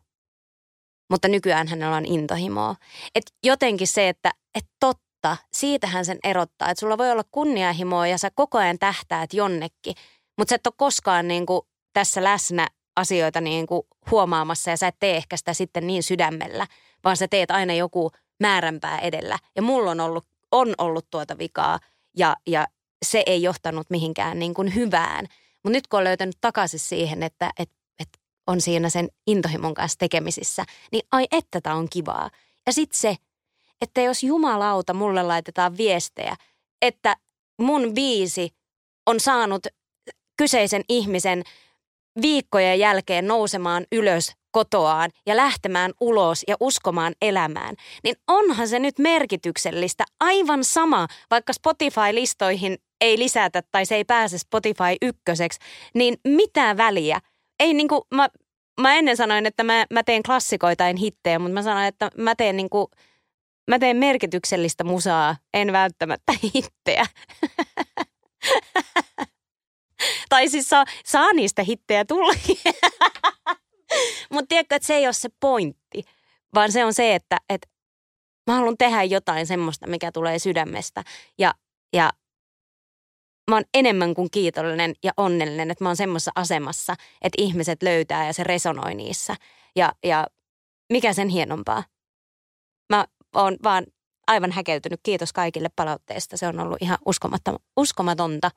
[1.10, 2.76] mutta nykyään hänellä on intohimoa.
[3.16, 8.18] Et jotenkin se, että et totta, siitähän sen erottaa, että sulla voi olla kunniahimoa ja
[8.18, 9.96] sä koko ajan tähtäät jonnekin,
[10.38, 11.62] mutta sä et ole koskaan niin kuin
[11.94, 16.68] tässä läsnä asioita niin kuin huomaamassa ja sä et tee ehkä sitä sitten niin sydämellä,
[17.04, 19.40] vaan sä teet aina joku määränpää edellä.
[19.56, 21.80] Ja mulla on ollut, on ollut tuota vikaa
[22.18, 22.68] ja, ja
[23.06, 25.26] se ei johtanut mihinkään niin kuin hyvään.
[25.64, 29.98] Mutta nyt kun on löytänyt takaisin siihen, että, että, että on siinä sen intohimon kanssa
[29.98, 32.30] tekemisissä, niin ai että tämä on kivaa.
[32.66, 33.16] Ja sitten se,
[33.82, 36.36] että jos jumalauta mulle laitetaan viestejä,
[36.82, 37.16] että
[37.62, 38.50] mun biisi
[39.06, 39.68] on saanut
[40.38, 41.44] kyseisen ihmisen
[42.22, 49.00] viikkojen jälkeen nousemaan ylös kotoaan ja lähtemään ulos ja uskomaan elämään, niin onhan se nyt
[49.00, 50.04] merkityksellistä.
[50.20, 55.60] Aivan sama, vaikka Spotify-listoihin ei lisätä tai se ei pääse Spotify ykköseksi,
[55.94, 57.20] niin mitä väliä?
[57.60, 58.28] Ei niinku, mä,
[58.82, 62.36] mä ennen sanoin, että mä, mä teen klassikoita, en hittejä, mutta mä sanoin, että mä
[62.36, 62.92] teen niinku,
[63.68, 67.06] mä teen merkityksellistä musaa, en välttämättä hittejä.
[70.30, 72.34] tai siis saa, saa niistä hittejä tulla.
[74.34, 76.04] Mutta tiedätkö, että se ei ole se pointti,
[76.56, 77.68] vaan se on se, että, että
[78.48, 81.04] mä haluan tehdä jotain semmoista, mikä tulee sydämestä.
[81.38, 81.54] Ja,
[81.94, 82.10] ja
[83.50, 88.28] mä oon enemmän kuin kiitollinen ja onnellinen, että mä oon semmoisessa asemassa, että ihmiset löytää
[88.28, 89.36] ja se resonoi niissä.
[89.76, 90.28] Ja, ja
[90.90, 91.84] mikä sen hienompaa?
[92.90, 93.86] Mä oon vaan
[94.28, 95.00] aivan häkeltynyt.
[95.04, 96.38] Kiitos kaikille palautteista.
[96.38, 96.98] Se on ollut ihan
[97.76, 98.50] uskomatonta.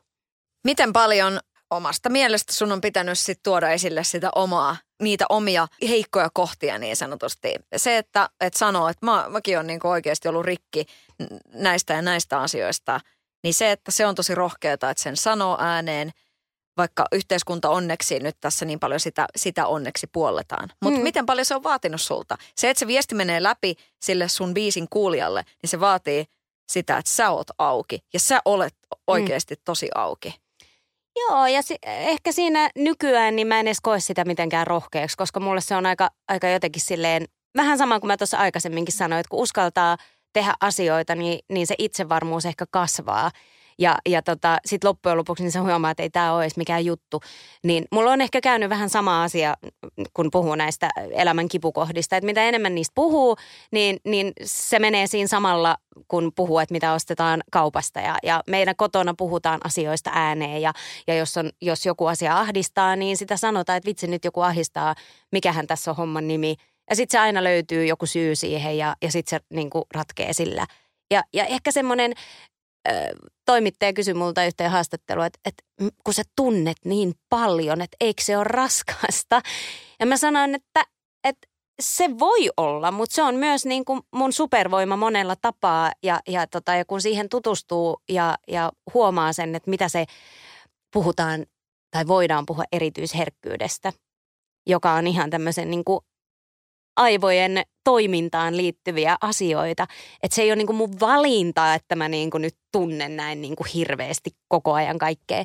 [0.67, 6.29] Miten paljon omasta mielestä sun on pitänyt sit tuoda esille sitä omaa, niitä omia heikkoja
[6.35, 7.55] kohtia niin sanotusti.
[7.77, 10.87] Se, että et sanoo, että mä, mäkin on niinku oikeasti ollut rikki
[11.53, 13.01] näistä ja näistä asioista,
[13.45, 16.11] niin se, että se on tosi rohkeata, että sen sanoo ääneen,
[16.77, 20.69] vaikka yhteiskunta onneksi nyt tässä niin paljon sitä, sitä onneksi puolletaan.
[20.83, 21.03] Mutta mm.
[21.03, 22.39] miten paljon se on vaatinut sulta?
[22.57, 26.25] Se, että se viesti menee läpi sille sun biisin kuulijalle, niin se vaatii
[26.73, 28.75] sitä, että sä oot auki ja sä olet
[29.07, 29.61] oikeasti mm.
[29.65, 30.46] tosi auki.
[31.17, 35.41] Joo, ja si- ehkä siinä nykyään niin mä en edes koe sitä mitenkään rohkeaksi, koska
[35.41, 37.25] mulle se on aika, aika jotenkin silleen,
[37.57, 39.97] vähän sama kuin mä tuossa aikaisemminkin sanoin, että kun uskaltaa
[40.33, 43.31] tehdä asioita, niin, niin se itsevarmuus ehkä kasvaa.
[43.79, 46.85] Ja, ja tota, sitten loppujen lopuksi niin se huomaa, että ei tämä ole edes mikään
[46.85, 47.21] juttu.
[47.65, 49.55] Niin mulla on ehkä käynyt vähän sama asia,
[50.15, 52.17] kun puhuu näistä elämän kipukohdista.
[52.17, 53.37] Että mitä enemmän niistä puhuu,
[53.73, 55.77] niin, niin se menee siinä samalla,
[56.09, 58.01] kun puhuu, että mitä ostetaan kaupasta.
[58.01, 60.63] Ja, ja meidän kotona puhutaan asioista ääneen.
[60.63, 60.73] Ja,
[61.07, 64.95] ja jos, on, jos joku asia ahdistaa, niin sitä sanotaan, että vitsi nyt joku ahdistaa,
[65.33, 66.57] mikähän tässä on homman nimi.
[66.91, 70.67] Ja sitten se aina löytyy joku syy siihen ja, ja sitten se niin ratkee sillä.
[71.11, 72.15] Ja, ja ehkä semmoinen
[73.47, 78.37] toimittaja kysyi multa yhteen haastattelua, että, että kun sä tunnet niin paljon, että eikö se
[78.37, 79.41] ole raskasta.
[80.01, 80.85] Ja mä sanoin, että,
[81.25, 81.49] että
[81.81, 85.93] se voi olla, mutta se on myös niin kuin mun supervoima monella tapaa.
[86.03, 90.05] Ja, ja, tota, ja kun siihen tutustuu ja, ja huomaa sen, että mitä se
[90.93, 91.47] puhutaan
[91.91, 93.93] tai voidaan puhua erityisherkkyydestä,
[94.67, 96.01] joka on ihan tämmöisen niin kuin
[96.97, 99.87] aivojen toimintaan liittyviä asioita.
[100.23, 103.41] Että se ei ole niin kuin mun valinta, että mä niin kuin nyt tunnen näin
[103.41, 105.45] niin kuin hirveästi koko ajan kaikkea.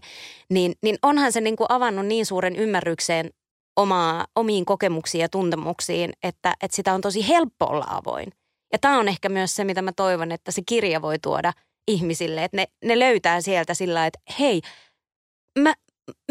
[0.50, 3.30] Niin, niin onhan se niin kuin avannut niin suuren ymmärrykseen
[3.76, 8.32] omaa, omiin kokemuksiin ja tuntemuksiin, että, että sitä on tosi helppo olla avoin.
[8.74, 11.54] Ja tämä on ehkä myös se, mitä mä toivon, että se kirja voi tuoda
[11.88, 12.44] ihmisille.
[12.44, 14.62] Että ne, ne löytää sieltä sillä että hei,
[15.60, 15.74] mä,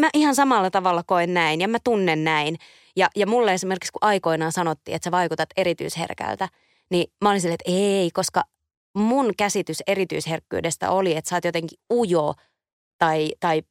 [0.01, 2.55] mä ihan samalla tavalla koen näin ja mä tunnen näin.
[2.95, 6.49] Ja, ja mulle esimerkiksi kun aikoinaan sanottiin, että sä vaikutat erityisherkältä,
[6.89, 8.43] niin mä olin silleen, että ei, koska
[8.93, 12.33] mun käsitys erityisherkkyydestä oli, että sä oot jotenkin ujo
[12.97, 13.61] tai, tai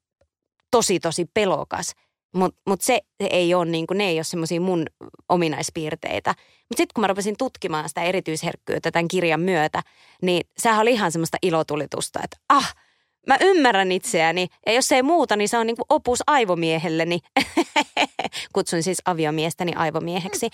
[0.71, 1.93] tosi tosi pelokas.
[2.35, 4.87] Mutta mut se ei ole, niin ne ei ole semmoisia mun
[5.29, 6.31] ominaispiirteitä.
[6.31, 9.83] Mutta sitten kun mä rupesin tutkimaan sitä erityisherkkyyttä tämän kirjan myötä,
[10.23, 12.75] niin sehän oli ihan semmoista ilotulitusta, että ah–
[13.27, 17.19] mä ymmärrän itseäni ja jos ei muuta, niin se on niin kuin opus aivomiehelleni.
[18.55, 20.49] Kutsun siis aviomiestäni aivomieheksi.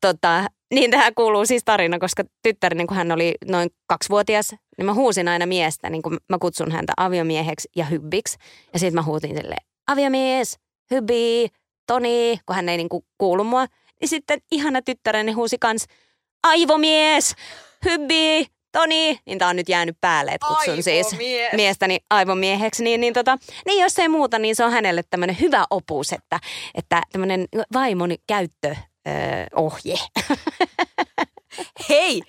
[0.00, 4.94] Tota, niin tähän kuuluu siis tarina, koska tyttäreni, kun hän oli noin kaksivuotias, niin mä
[4.94, 8.36] huusin aina miestä, niin kuin mä kutsun häntä aviomieheksi ja hybbiksi.
[8.72, 10.58] Ja sitten mä huutin sille aviomies,
[10.90, 11.48] hybbi,
[11.86, 13.66] Toni, kun hän ei niin kuin kuulu mua.
[14.00, 15.86] Niin sitten ihana tyttäreni huusi kans
[16.42, 17.34] aivomies,
[17.84, 21.06] hybbi, Toni, niin tää on nyt jäänyt päälle, että kutsun siis
[21.52, 22.84] miestäni aivomieheksi.
[22.84, 26.40] Niin, niin, tota, niin jos ei muuta, niin se on hänelle tämmöinen hyvä opus, että,
[26.74, 29.98] että tämmöinen vaimoni käyttöohje.
[31.88, 32.22] Hei,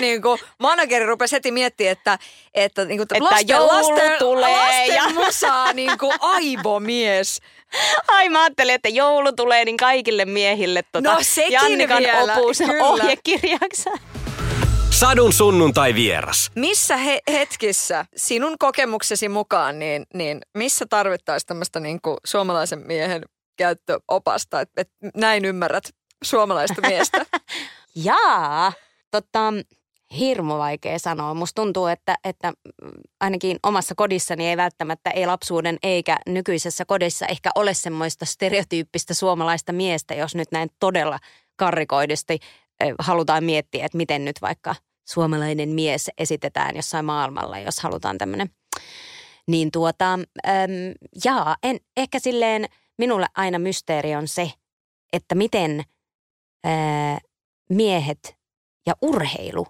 [0.00, 2.18] niin kuin manageri rupesi heti miettimään, että,
[2.54, 7.40] että, niin kuin, Että lasten, joulu lasten, tulee lasten ja- musaa niin kuin aivomies.
[8.08, 12.58] Ai mä ajattelin, että joulu tulee niin kaikille miehille tota No, sekin Jannikan vielä, opus
[12.58, 12.84] kyllä.
[12.84, 13.90] ohjekirjaksi.
[15.00, 16.50] Sadun sunnuntai vieras.
[16.54, 23.22] Missä he, hetkissä sinun kokemuksesi mukaan, niin, niin missä tarvittaisiin tämmöistä niin kuin suomalaisen miehen
[23.56, 25.84] käyttöopasta, että, että näin ymmärrät
[26.24, 27.26] suomalaista miestä?
[28.04, 28.72] Jaa,
[29.10, 29.52] tota,
[30.18, 31.34] hirmu vaikea sanoa.
[31.34, 32.52] Musta tuntuu, että, että
[33.20, 39.72] ainakin omassa kodissani ei välttämättä, ei lapsuuden eikä nykyisessä kodissa ehkä ole semmoista stereotyyppistä suomalaista
[39.72, 41.18] miestä, jos nyt näin todella
[41.56, 42.38] karrikoidusti
[42.80, 44.74] eh, halutaan miettiä, että miten nyt vaikka
[45.10, 48.50] suomalainen mies esitetään jossain maailmalla, jos halutaan tämmöinen.
[49.46, 50.22] Niin tuota, äm,
[51.24, 52.66] jaa, en, ehkä silleen
[52.98, 54.52] minulle aina mysteeri on se,
[55.12, 55.84] että miten
[56.64, 57.18] ää,
[57.70, 58.36] miehet
[58.86, 59.66] ja urheilu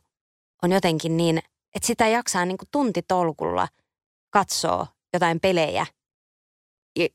[0.63, 1.39] on jotenkin niin,
[1.75, 3.69] että sitä jaksaa niin kuin tuntitolkulla
[4.31, 5.87] katsoa jotain pelejä.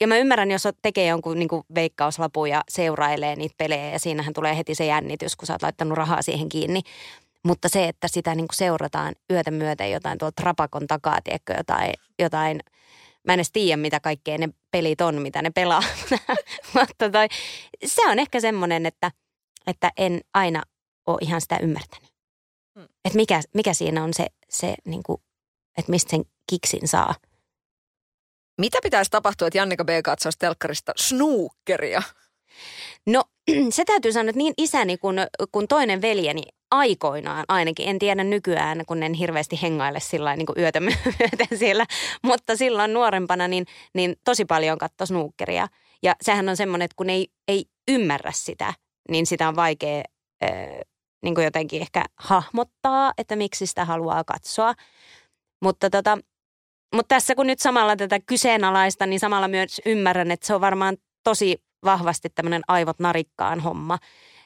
[0.01, 4.57] Ja, mä ymmärrän, jos tekee jonkun niin veikkauslapun ja seurailee niitä pelejä ja siinähän tulee
[4.57, 6.81] heti se jännitys, kun sä oot laittanut rahaa siihen kiinni.
[7.45, 11.93] Mutta se, että sitä niin kuin seurataan yötä myöten jotain tuolta rapakon takaa, tiedätkö, jotain,
[12.19, 12.59] jotain
[13.27, 15.83] mä en edes tiedä, mitä kaikkea ne pelit on, mitä ne pelaa.
[16.79, 17.27] Mutta toi,
[17.85, 19.11] se on ehkä semmoinen, että,
[19.67, 20.63] että en aina
[21.07, 22.09] ole ihan sitä ymmärtänyt.
[22.79, 22.87] Hmm.
[23.05, 25.21] Että mikä, mikä siinä on se, se niin kuin,
[25.77, 27.15] että mistä sen kiksin saa.
[28.57, 29.89] Mitä pitäisi tapahtua, että Jannika B.
[30.03, 32.03] katsoisi telkkarista snookeria?
[33.07, 33.23] No
[33.75, 35.17] se täytyy sanoa, että niin isäni kuin,
[35.51, 36.41] kuin toinen veljeni
[36.77, 40.79] aikoinaan ainakin, en tiedä nykyään, kun en hirveästi hengaile sillä niin kuin yötä
[41.19, 41.85] myöten siellä,
[42.23, 45.67] mutta silloin nuorempana niin, niin tosi paljon katsoi snookeria.
[46.03, 48.73] Ja sehän on semmoinen, että kun ei, ei ymmärrä sitä,
[49.09, 50.03] niin sitä on vaikea
[50.43, 50.47] ö,
[51.23, 54.73] niin kuin jotenkin ehkä hahmottaa, että miksi sitä haluaa katsoa.
[55.61, 56.17] Mutta tota,
[56.95, 60.97] mutta tässä kun nyt samalla tätä kyseenalaista, niin samalla myös ymmärrän, että se on varmaan
[61.23, 63.97] tosi vahvasti tämmöinen aivot narikkaan homma.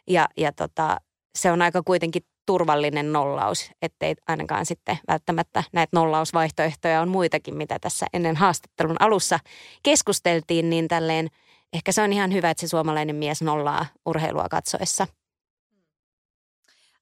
[0.08, 0.98] Ja, ja tota,
[1.36, 7.80] se on aika kuitenkin turvallinen nollaus, ettei ainakaan sitten välttämättä näitä nollausvaihtoehtoja on muitakin, mitä
[7.82, 9.40] tässä ennen haastattelun alussa
[9.84, 11.28] keskusteltiin, niin tälleen
[11.74, 15.08] ehkä se on ihan hyvä, että se suomalainen mies nollaa urheilua katsoessa.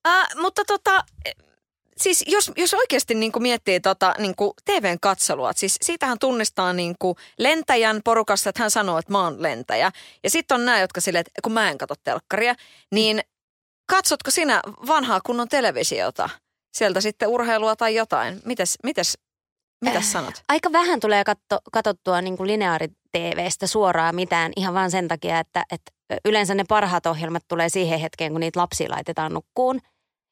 [0.07, 1.03] Äh, mutta tota,
[1.97, 6.73] siis jos, jos oikeasti niin kuin miettii tota, niin kuin TVn katselua, siis siitähän tunnistaa
[6.73, 9.91] niin kuin lentäjän porukasta, että hän sanoo, että mä oon lentäjä.
[10.23, 12.55] Ja sitten on nämä, jotka silleen, että kun mä en katso telkkaria,
[12.91, 13.21] niin
[13.87, 16.29] katsotko sinä vanhaa kunnon televisiota?
[16.77, 18.41] Sieltä sitten urheilua tai jotain.
[18.45, 19.17] Mites, mites,
[19.85, 20.33] mitäs sanot?
[20.49, 25.63] Aika vähän tulee katto, katsottua niin kuin lineaari-TVstä suoraan mitään ihan vaan sen takia, että,
[25.71, 25.91] että
[26.25, 29.81] yleensä ne parhaat ohjelmat tulee siihen hetkeen, kun niitä lapsia laitetaan nukkuun.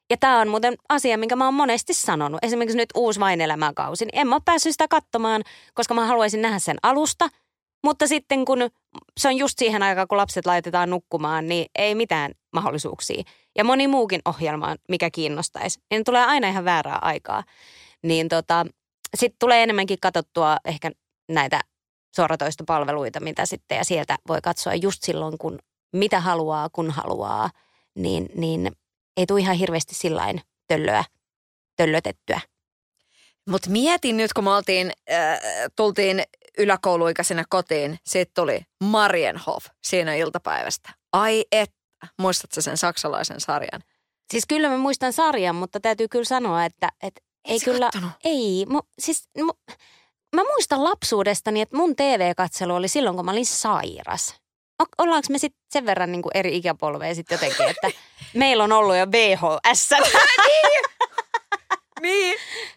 [0.10, 2.40] Ja tämä on muuten asia, minkä mä oon monesti sanonut.
[2.44, 6.42] Esimerkiksi nyt uusi Vain elämäkausi, niin en mä ole päässyt sitä katsomaan, koska mä haluaisin
[6.42, 7.30] nähdä sen alusta.
[7.84, 8.70] Mutta sitten kun
[9.18, 13.24] se on just siihen aikaan, kun lapset laitetaan nukkumaan, niin ei mitään mahdollisuuksia.
[13.58, 17.44] Ja moni muukin ohjelma, mikä kiinnostaisi, niin tulee aina ihan väärää aikaa.
[18.04, 18.66] Niin tota,
[19.16, 20.92] sitten tulee enemmänkin katsottua ehkä
[21.32, 21.60] näitä
[22.16, 25.60] suoratoistopalveluita, mitä sitten, ja sieltä voi katsoa just silloin, kun
[25.94, 27.50] mitä haluaa, kun haluaa,
[27.96, 28.72] niin, niin
[29.18, 31.04] ei tule ihan hirveästi sillain töllöä,
[31.76, 32.40] töllötettyä.
[33.50, 35.40] Mutta mietin nyt, kun me oltiin, äh,
[35.76, 36.24] tultiin
[36.58, 40.90] yläkouluikäisenä kotiin, sitten tuli Marienhof siinä iltapäivästä.
[41.14, 41.85] Ai että,
[42.22, 43.84] muistatko sen saksalaisen sarjan?
[44.32, 48.12] Siis kyllä mä muistan sarjan, mutta täytyy kyllä sanoa, että, että ei sä kyllä, kattonut?
[48.24, 49.52] ei, mu, siis mu,
[50.36, 54.36] mä muistan lapsuudestani, että mun TV-katselu oli silloin, kun mä olin sairas.
[54.84, 57.92] O- Ollaanko me sitten sen verran niin kuin eri ikäpolveja sitten jotenkin, että
[58.34, 59.90] meillä on ollut jo VHS.
[59.92, 60.86] Niin.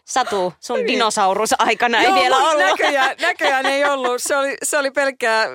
[0.05, 0.87] Satu, sun Niin.
[0.87, 2.65] dinosaurusaikana ei Joo, vielä ollut.
[2.65, 4.21] Näköjään, näköjään ei ollut.
[4.21, 5.47] Se oli, se oli pelkkää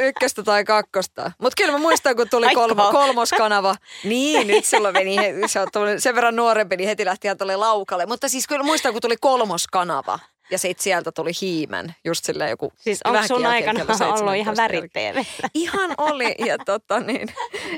[0.00, 1.32] ykköstä tai kakkosta.
[1.38, 3.74] Mutta kyllä mä muistan, kun tuli kolmo, kolmoskanava.
[4.04, 7.56] Niin, nyt silloin meni, se on tullut sen verran nuorempi, niin heti lähti ihan tuolle
[7.56, 8.06] laukalle.
[8.06, 10.18] Mutta siis kyllä muistan, kun tuli kolmoskanava.
[10.52, 14.62] Ja sitten sieltä tuli hiimen, just silleen joku Siis onko sun aikana ollut ihan 17
[14.62, 14.92] värit?
[15.54, 17.28] Ihan oli, ja tota niin,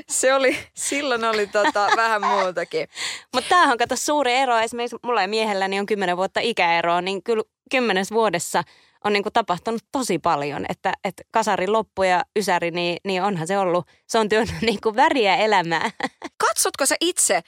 [0.09, 2.87] se oli, silloin oli tota vähän muutakin.
[3.33, 4.59] Mutta tämähän on kato suuri ero.
[4.59, 8.63] Esimerkiksi mulla ja miehelläni on kymmenen vuotta ikäeroa, niin kyllä kymmenes vuodessa
[9.03, 10.65] on niinku tapahtunut tosi paljon.
[10.69, 14.95] Että, että kasari loppu ja ysäri, niin, niin onhan se ollut, se on työnnyt niinku
[14.95, 15.91] väriä elämää.
[16.37, 17.41] Katsotko sä itse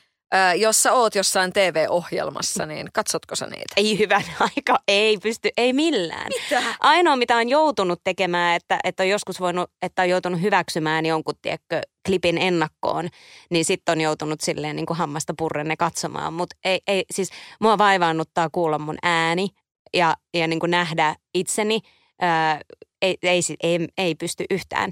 [0.58, 3.74] jos sä oot jossain TV-ohjelmassa, niin katsotko sä niitä?
[3.78, 4.24] Ei hyvän
[4.56, 6.32] aika, ei pysty, ei millään.
[6.44, 6.64] Mitä?
[6.80, 11.36] Ainoa, mitä on joutunut tekemään, että, että on joskus voinut, että on joutunut hyväksymään jonkun,
[11.42, 13.10] tiedätkö, klipin ennakkoon,
[13.52, 16.34] niin sitten on joutunut silleen niin kuin hammasta purrenne katsomaan.
[16.34, 19.48] Mutta ei, ei, siis mua vaivaannuttaa kuulla mun ääni
[19.94, 21.80] ja, ja niin kuin nähdä itseni.
[22.22, 22.62] Ää,
[23.02, 24.92] ei, ei, ei, ei pysty yhtään.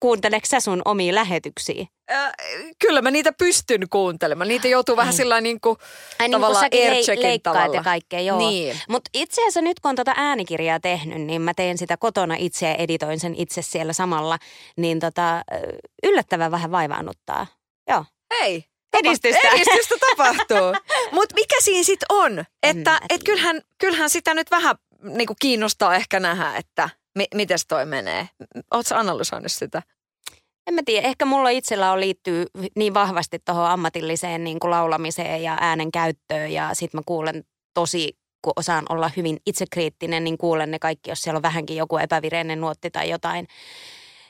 [0.00, 1.86] Kuunteleeko sä sun omia lähetyksiä?
[2.12, 2.32] Äh,
[2.78, 4.48] kyllä mä niitä pystyn kuuntelemaan.
[4.48, 5.76] Niitä joutuu vähän sillä niin kuin
[6.18, 7.76] Ai niin kuin tavallaan lei- aircheckin leikkaat tavalla.
[7.76, 8.38] ja kaikkea, joo.
[8.38, 8.80] Niin.
[8.88, 12.66] Mutta itse asiassa nyt kun on tota äänikirjaa tehnyt, niin mä teen sitä kotona itse
[12.68, 14.38] ja editoin sen itse siellä samalla.
[14.76, 15.42] Niin tota,
[16.02, 17.46] yllättävän vähän vaivaannuttaa.
[17.90, 18.04] Joo.
[18.40, 18.64] Hei.
[18.92, 19.48] Edistystä.
[19.48, 20.74] Edistystä tapahtuu.
[21.16, 22.44] Mutta mikä siinä sitten on?
[22.62, 27.28] Että mä et kyllähän, kyllähän sitä nyt vähän niin kuin kiinnostaa ehkä nähdä, että mi-
[27.34, 28.28] miten toi menee.
[28.70, 29.82] Oletko analysoinut sitä?
[30.66, 32.46] En mä tiedä, ehkä mulla itsellä on liittyy
[32.76, 38.18] niin vahvasti tuohon ammatilliseen niin kuin laulamiseen ja äänen käyttöön ja sit mä kuulen tosi,
[38.42, 42.60] kun osaan olla hyvin itsekriittinen, niin kuulen ne kaikki, jos siellä on vähänkin joku epävireinen
[42.60, 43.46] nuotti tai jotain.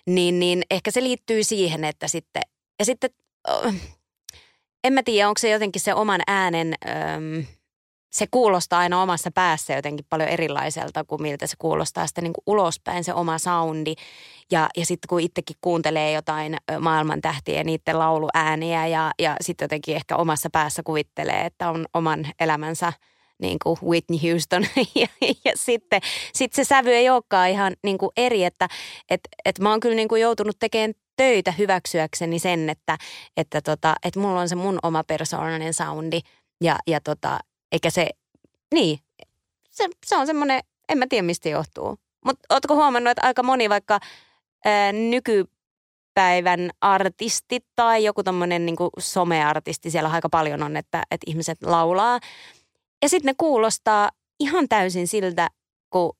[0.06, 2.42] Niin, niin ehkä se liittyy siihen, että sitten,
[2.78, 3.10] ja sitten
[4.84, 7.40] en mä tiedä, onko se jotenkin se oman äänen, ähm,
[8.14, 12.42] se kuulostaa aina omassa päässä jotenkin paljon erilaiselta kuin miltä se kuulostaa sitten niin kuin
[12.46, 13.94] ulospäin se oma soundi.
[14.50, 19.64] Ja, ja sitten kun itsekin kuuntelee jotain maailman tähtiä ja niiden lauluääniä ja, ja sitten
[19.64, 22.92] jotenkin ehkä omassa päässä kuvittelee, että on oman elämänsä
[23.38, 24.62] niin kuin Whitney Houston.
[24.94, 25.06] ja,
[25.44, 26.00] ja sitten
[26.34, 28.68] sit se sävy ei olekaan ihan niin kuin eri, että
[29.10, 32.98] et, et mä oon kyllä niin kuin joutunut tekemään töitä hyväksyäkseni sen, että,
[33.36, 36.20] että, tota, että mulla on se mun oma persoonallinen soundi
[36.60, 37.38] ja, ja tota,
[37.74, 38.08] eikä se,
[38.74, 38.98] niin,
[39.70, 41.98] se, se on semmoinen, en mä tiedä mistä johtuu.
[42.24, 44.00] Mutta ootko huomannut, että aika moni vaikka
[44.64, 51.62] ää, nykypäivän artisti tai joku tommonen niin someartisti, siellä aika paljon on, että, että ihmiset
[51.62, 52.20] laulaa.
[53.02, 54.10] Ja sitten ne kuulostaa
[54.40, 55.48] ihan täysin siltä,
[55.90, 56.12] kuin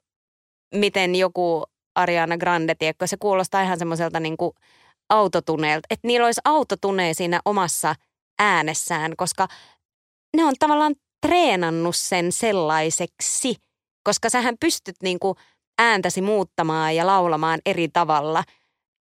[0.75, 1.65] miten joku
[1.95, 4.37] Ariana Grande, tiedätkö, se kuulostaa ihan semmoiselta niin
[5.09, 5.87] autotuneelta.
[5.91, 7.95] Että niillä olisi autotune siinä omassa
[8.39, 9.49] äänessään, koska
[10.37, 10.95] ne on tavallaan
[11.29, 13.57] treenannut sen sellaiseksi,
[14.03, 15.35] koska sähän pystyt niin kuin
[15.79, 18.45] ääntäsi muuttamaan ja laulamaan eri tavalla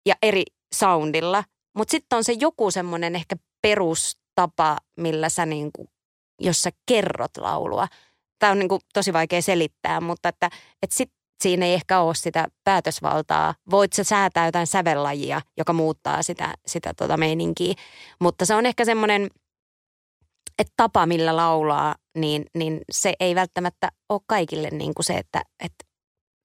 [0.06, 0.42] ja eri
[0.74, 1.44] soundilla.
[1.76, 5.88] Mutta sitten on se joku semmoinen ehkä perustapa, millä sä niin kuin,
[6.40, 7.88] jos sä kerrot laulua.
[8.38, 10.50] Tämä on niin kuin tosi vaikea selittää, mutta että,
[10.82, 13.54] että sit siinä ei ehkä ole sitä päätösvaltaa.
[13.70, 17.74] Voit sä säätää jotain sävellajia, joka muuttaa sitä, sitä tota meininkiä.
[18.20, 19.30] Mutta se on ehkä semmoinen,
[20.58, 25.42] että tapa millä laulaa, niin, niin se ei välttämättä ole kaikille niin kuin se, että,
[25.64, 25.84] että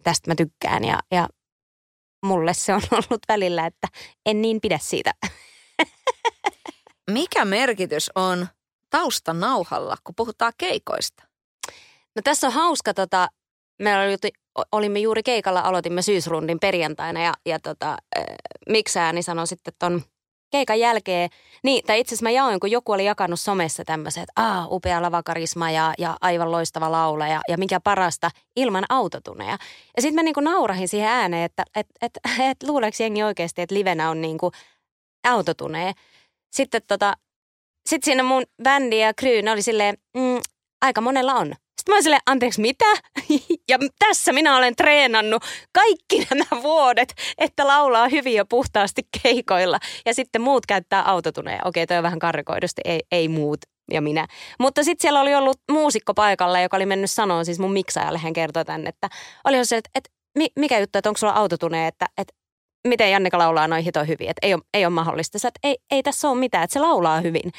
[0.04, 1.28] tästä mä tykkään ja, ja
[2.26, 3.88] mulle se on ollut välillä, että
[4.26, 5.14] en niin pidä siitä.
[7.12, 8.48] Mikä merkitys on
[8.90, 11.24] taustanauhalla, kun puhutaan keikoista?
[12.16, 13.28] No tässä on hauska, tota,
[13.82, 14.18] me oli,
[14.72, 18.26] olimme juuri keikalla, aloitimme syysrundin perjantaina ja, ja tota, äh,
[18.70, 20.04] miksääni sanoi sitten ton
[20.50, 21.30] keikan jälkeen,
[21.64, 25.02] niin, tai itse asiassa mä jaoin, kun joku oli jakanut somessa tämmöiset, että aah, upea
[25.02, 29.58] lavakarisma ja, ja aivan loistava laula ja, ja mikä parasta, ilman autotuneja.
[29.96, 33.76] Ja sitten mä niinku naurahin siihen ääneen, että et, et, et, luuleeko jengi oikeasti, että
[33.76, 34.52] livenä on niinku
[35.28, 35.94] autotunee.
[36.52, 37.14] Sitten tota,
[37.90, 40.40] sit siinä mun bändi ja kryyn oli silleen, mm,
[40.82, 41.48] aika monella on.
[41.48, 42.86] Sitten mä olin silleen, anteeksi mitä?
[43.70, 49.80] ja tässä minä olen treenannut kaikki nämä vuodet, että laulaa hyvin ja puhtaasti keikoilla.
[50.06, 51.62] Ja sitten muut käyttää autotuneja.
[51.66, 53.60] Okei, toi on vähän karrikoidusti, ei, ei muut
[53.92, 54.28] ja minä.
[54.60, 58.34] Mutta sitten siellä oli ollut muusikko paikalla, joka oli mennyt sanoa, siis mun miksaajalle hän
[58.34, 59.10] kertoi tänne, että
[59.46, 60.10] oli se, että, että
[60.56, 62.34] mikä juttu, että onko sulla autotune, että, että
[62.88, 65.40] miten Jannika laulaa noin hito hyvin, että ei ole, ei ole mahdollista.
[65.40, 67.52] Sä, että ei, ei tässä ole mitään, että se laulaa hyvin.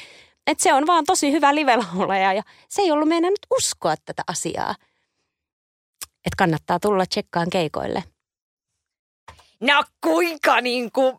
[0.51, 4.23] Että se on vaan tosi hyvä live-laulaja ja se ei ollut meidän nyt uskoa tätä
[4.27, 4.75] asiaa.
[6.01, 8.03] Että kannattaa tulla tsekkaan keikoille.
[9.61, 11.17] No kuinka niin kuin,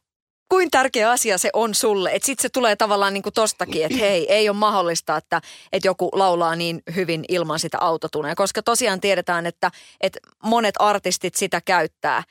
[0.49, 2.11] kuin tärkeä asia se on sulle?
[2.13, 5.41] Että sitten se tulee tavallaan niin kuin tostakin, että hei, ei ole mahdollista, että,
[5.73, 8.35] että joku laulaa niin hyvin ilman sitä autotunea.
[8.35, 12.23] Koska tosiaan tiedetään, että, että monet artistit sitä käyttää.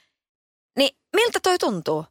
[0.77, 2.05] Niin miltä toi tuntuu?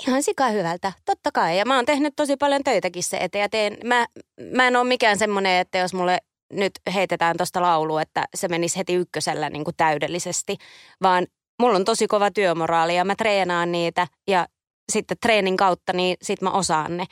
[0.00, 1.58] Ihan sika hyvältä, totta kai.
[1.58, 3.42] Ja mä oon tehnyt tosi paljon töitäkin se eteen.
[3.42, 4.06] Ja teen, mä,
[4.52, 6.18] mä en ole mikään semmoinen, että jos mulle
[6.52, 10.56] nyt heitetään tuosta laulu, että se menisi heti ykkösellä niin kuin täydellisesti.
[11.02, 11.26] Vaan
[11.62, 14.46] mulla on tosi kova työmoraali ja mä treenaan niitä ja
[14.92, 17.04] sitten treenin kautta niin sit mä osaan ne.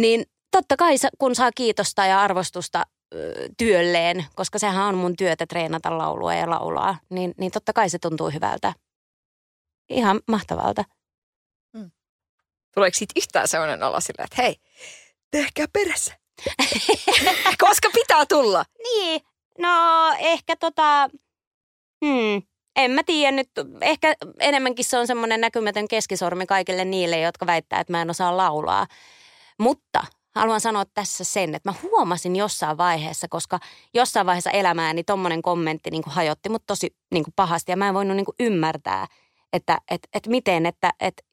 [0.00, 2.84] Niin totta kai kun saa kiitosta ja arvostusta
[3.58, 7.98] työlleen, koska sehän on mun työtä treenata laulua ja laulaa, niin, niin totta kai se
[7.98, 8.72] tuntuu hyvältä.
[9.88, 10.84] Ihan mahtavalta.
[12.74, 14.56] Tuleeko siitä yhtään sellainen olo sillä, että hei,
[15.30, 16.14] tehkää perässä.
[17.68, 18.64] Koska pitää tulla.
[18.82, 19.20] Niin,
[19.58, 19.68] no
[20.18, 21.10] ehkä tota,
[22.04, 22.42] hmm,
[22.76, 23.50] en mä tiedä nyt,
[23.80, 28.36] ehkä enemmänkin se on semmoinen näkymätön keskisormi kaikille niille, jotka väittää, että mä en osaa
[28.36, 28.86] laulaa.
[29.58, 30.04] Mutta
[30.34, 33.58] haluan sanoa tässä sen, että mä huomasin jossain vaiheessa, koska
[33.94, 37.88] jossain vaiheessa elämääni tommonen kommentti niin kuin hajotti mut tosi niin kuin pahasti ja mä
[37.88, 39.06] en voinut niin kuin ymmärtää,
[39.52, 41.24] että et, et miten, että et,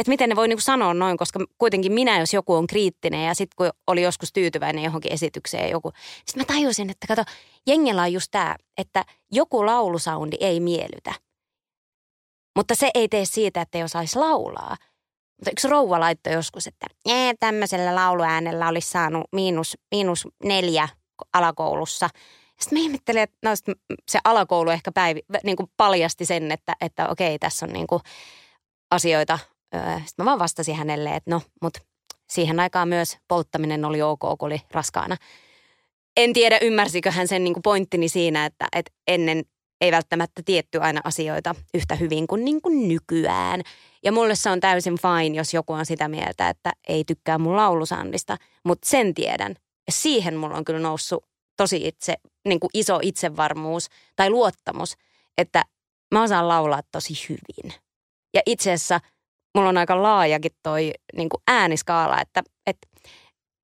[0.00, 3.26] et miten ne voi niin kuin sanoa noin, koska kuitenkin minä, jos joku on kriittinen
[3.26, 5.92] ja sitten kun oli joskus tyytyväinen johonkin esitykseen joku,
[6.26, 7.22] sitten mä tajusin, että kato,
[7.66, 11.14] jengellä on just tämä, että joku laulusaundi ei miellytä.
[12.56, 14.76] Mutta se ei tee siitä, että ei osaisi laulaa.
[15.38, 20.88] Mutta yksi rouva laittoi joskus, että ee, tämmöisellä lauluäänellä olisi saanut miinus, miinus neljä
[21.32, 22.08] alakoulussa.
[22.60, 23.50] Sitten mä ihmettelin, että no,
[24.08, 28.02] se alakoulu ehkä päivi, niin kuin paljasti sen, että, että okei, tässä on niin kuin
[28.90, 29.38] asioita.
[29.78, 31.80] Sitten mä vaan vastasin hänelle, että no, mutta
[32.30, 35.16] siihen aikaan myös polttaminen oli ok, kun oli raskaana.
[36.16, 39.44] En tiedä, ymmärsikö hän sen niin kuin pointtini siinä, että, että ennen
[39.80, 43.62] ei välttämättä tietty aina asioita yhtä hyvin kuin, niin kuin nykyään.
[44.04, 47.56] Ja mulle se on täysin fine, jos joku on sitä mieltä, että ei tykkää mun
[47.56, 48.36] laulusandista.
[48.64, 49.54] Mutta sen tiedän.
[49.86, 51.24] Ja siihen mulla on kyllä noussut
[51.56, 52.14] tosi itse,
[52.48, 54.96] niin kuin iso itsevarmuus tai luottamus,
[55.38, 55.64] että
[56.14, 57.74] mä osaan laulaa tosi hyvin.
[58.34, 59.00] Ja itse asiassa
[59.54, 62.88] mulla on aika laajakin toi niin kuin ääniskaala, että, että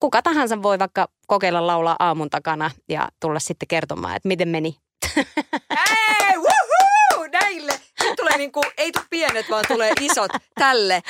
[0.01, 4.77] kuka tahansa voi vaikka kokeilla laulaa aamun takana ja tulla sitten kertomaan, että miten meni.
[5.17, 7.81] Ei, wuhuu, näille.
[8.03, 11.03] Nyt tulee niinku, ei tule pienet, vaan tulee isot tälle.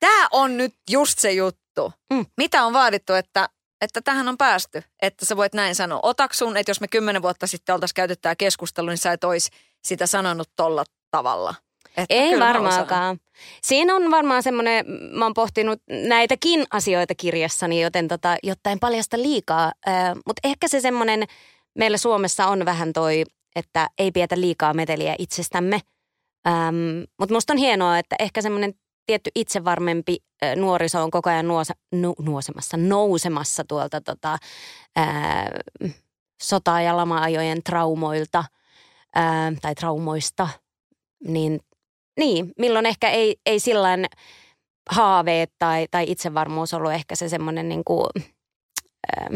[0.00, 1.92] Tämä on nyt just se juttu.
[2.12, 2.26] Mm.
[2.36, 3.48] Mitä on vaadittu, että,
[3.80, 4.82] että tähän on päästy?
[5.02, 6.00] Että sä voit näin sanoa.
[6.02, 9.50] Otaksun, että jos me kymmenen vuotta sitten oltaisiin käyty tämä keskustelu, niin sä et olisi
[9.84, 11.54] sitä sanonut tolla tavalla.
[11.96, 13.18] Että Ei varmaankaan.
[13.62, 19.18] Siinä on varmaan semmoinen, mä oon pohtinut näitäkin asioita kirjassani, joten tota, jotta en paljasta
[19.18, 19.72] liikaa.
[19.88, 21.24] Äh, Mutta ehkä se semmoinen,
[21.78, 23.24] meillä Suomessa on vähän toi,
[23.56, 25.80] että ei pietä liikaa meteliä itsestämme.
[26.46, 26.76] Ähm,
[27.18, 28.74] Mutta musta on hienoa, että ehkä semmoinen
[29.06, 34.38] tietty itsevarmempi äh, nuoriso on koko ajan nuosa, nu, nuosemassa, nousemassa tuolta tota,
[34.98, 35.44] äh,
[36.42, 38.44] sota- ja lama-ajojen traumoilta
[39.16, 40.48] äh, tai traumoista.
[41.26, 41.60] Niin
[42.20, 44.06] niin, milloin ehkä ei, ei silloin
[44.90, 48.06] haaveet tai, tai itsevarmuus ollut ehkä se semmoinen niin kuin,
[49.20, 49.34] ähm,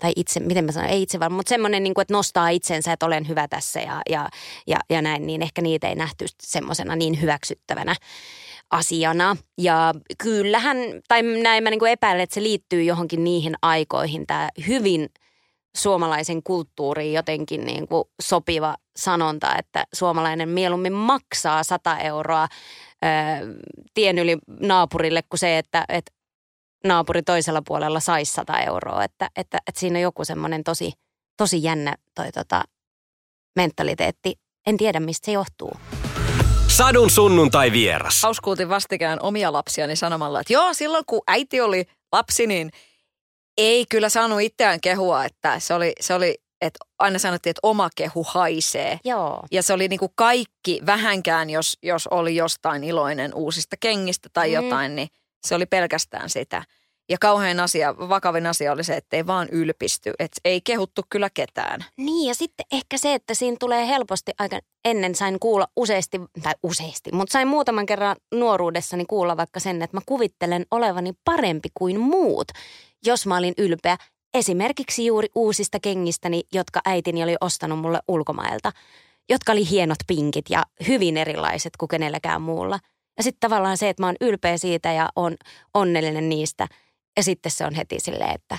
[0.00, 3.06] tai itse, miten mä sanon, ei itsevarmuus, mutta semmoinen, niin kuin, että nostaa itsensä, että
[3.06, 4.28] olen hyvä tässä ja, ja,
[4.66, 7.94] ja, ja näin, niin ehkä niitä ei nähty semmoisena niin hyväksyttävänä
[8.70, 9.36] asiana.
[9.58, 10.76] Ja kyllähän,
[11.08, 15.08] tai näin mä niin kuin epäilen, että se liittyy johonkin niihin aikoihin, tämä hyvin–
[15.76, 22.48] suomalaisen kulttuuriin jotenkin niin kuin sopiva sanonta, että suomalainen mieluummin maksaa 100 euroa
[23.04, 23.06] ö,
[23.94, 26.12] tien yli naapurille kuin se, että, että
[26.84, 29.04] naapuri toisella puolella saisi 100 euroa.
[29.04, 30.92] Että, että, että siinä on joku semmoinen tosi,
[31.36, 32.64] tosi jännä toi tota,
[33.56, 34.34] mentaliteetti.
[34.66, 35.72] En tiedä, mistä se johtuu.
[36.68, 38.22] Sadun sunnuntai vieras.
[38.22, 42.70] Hauskuutin vastikään omia lapsiani sanomalla, että joo, silloin kun äiti oli lapsi, niin–
[43.58, 47.88] ei kyllä saanut itseään kehua, että se oli, se oli että aina sanottiin, että oma
[47.96, 49.00] kehu haisee.
[49.04, 49.42] Joo.
[49.50, 54.48] Ja se oli niin kuin kaikki vähänkään, jos, jos oli jostain iloinen uusista kengistä tai
[54.48, 54.54] mm.
[54.54, 55.08] jotain, niin
[55.46, 56.62] se oli pelkästään sitä.
[57.10, 61.30] Ja kauhean asia, vakavin asia oli se, että ei vaan ylpisty, että ei kehuttu kyllä
[61.34, 61.84] ketään.
[61.96, 66.54] Niin ja sitten ehkä se, että siinä tulee helposti aika ennen sain kuulla useasti, tai
[66.62, 72.00] useasti, mutta sain muutaman kerran nuoruudessani kuulla vaikka sen, että mä kuvittelen olevani parempi kuin
[72.00, 72.48] muut
[73.06, 73.96] jos mä olin ylpeä
[74.34, 78.72] esimerkiksi juuri uusista kengistäni, jotka äitini oli ostanut mulle ulkomailta,
[79.28, 82.78] jotka oli hienot pinkit ja hyvin erilaiset kuin kenelläkään muulla.
[83.16, 85.36] Ja sitten tavallaan se, että mä oon ylpeä siitä ja on
[85.74, 86.66] onnellinen niistä.
[87.16, 88.58] Ja sitten se on heti silleen, että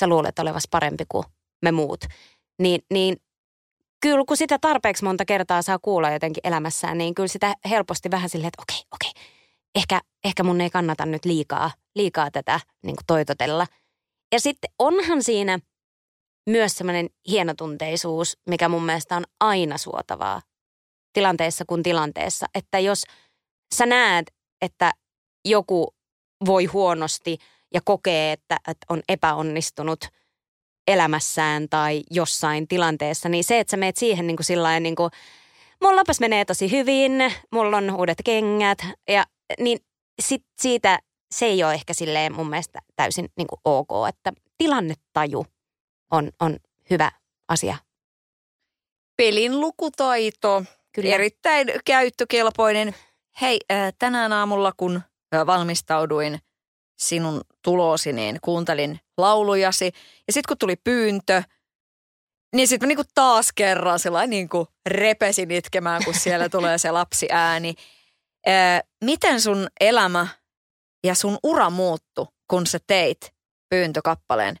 [0.00, 1.24] sä luulet olevas parempi kuin
[1.62, 2.04] me muut.
[2.58, 3.16] Niin, niin
[4.02, 8.30] kyllä kun sitä tarpeeksi monta kertaa saa kuulla jotenkin elämässään, niin kyllä sitä helposti vähän
[8.30, 9.22] silleen, että okei, okei,
[9.74, 13.66] ehkä, ehkä mun ei kannata nyt liikaa, liikaa tätä niin kuin toitotella.
[14.32, 15.58] Ja sitten onhan siinä
[16.50, 20.42] myös semmoinen hienotunteisuus, mikä mun mielestä on aina suotavaa
[21.12, 22.46] tilanteessa kuin tilanteessa.
[22.54, 23.04] Että jos
[23.74, 24.92] sä näet, että
[25.44, 25.94] joku
[26.46, 27.38] voi huonosti
[27.74, 30.04] ja kokee, että, että on epäonnistunut
[30.88, 35.10] elämässään tai jossain tilanteessa, niin se, että sä meet siihen niin kuin sillain niin kuin,
[35.80, 37.12] mullapas menee tosi hyvin,
[37.52, 38.78] mulla on uudet kengät
[39.08, 39.24] ja
[39.60, 39.78] niin
[40.22, 40.98] sit siitä
[41.34, 45.46] se ei ole ehkä silleen mun mielestä täysin niin kuin ok, että tilannetaju
[46.10, 46.56] on, on
[46.90, 47.10] hyvä
[47.48, 47.76] asia.
[49.16, 51.14] Pelin lukutaito, Kyllä.
[51.14, 52.94] erittäin käyttökelpoinen.
[53.40, 53.60] Hei,
[53.98, 55.02] tänään aamulla kun
[55.46, 56.38] valmistauduin
[56.98, 59.84] sinun tulosi, niin kuuntelin laulujasi.
[60.26, 61.42] Ja sitten kun tuli pyyntö,
[62.54, 67.28] niin sitten mä niinku taas kerran sellainen niinku repesin itkemään, kun siellä tulee se lapsi
[67.30, 67.74] ääni.
[68.46, 70.26] Ää, miten sun elämä
[71.14, 73.34] sun ura muuttu, kun sä teit
[73.68, 74.56] pyyntökappaleen?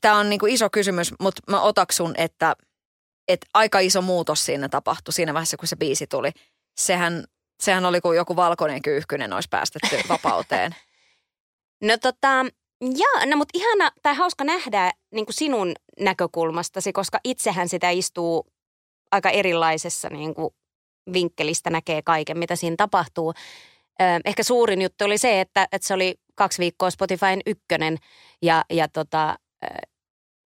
[0.00, 2.56] Tämä on niinku iso kysymys, mutta mä otaksun, että,
[3.28, 6.30] että aika iso muutos siinä tapahtui siinä vaiheessa, kun se biisi tuli.
[6.80, 7.24] Sehän,
[7.62, 10.74] sehän oli kuin joku valkoinen kyyhkynen olisi päästetty vapauteen.
[11.82, 12.44] No tota,
[12.80, 18.46] Joo, no mutta ihana tai hauska nähdä niin kuin sinun näkökulmastasi, koska itsehän sitä istuu
[19.12, 20.54] aika erilaisessa niin kuin
[21.12, 23.34] vinkkelistä näkee kaiken, mitä siinä tapahtuu.
[24.24, 27.96] Ehkä suurin juttu oli se, että, että se oli kaksi viikkoa Spotifyn ykkönen
[28.42, 29.38] ja, ja tota,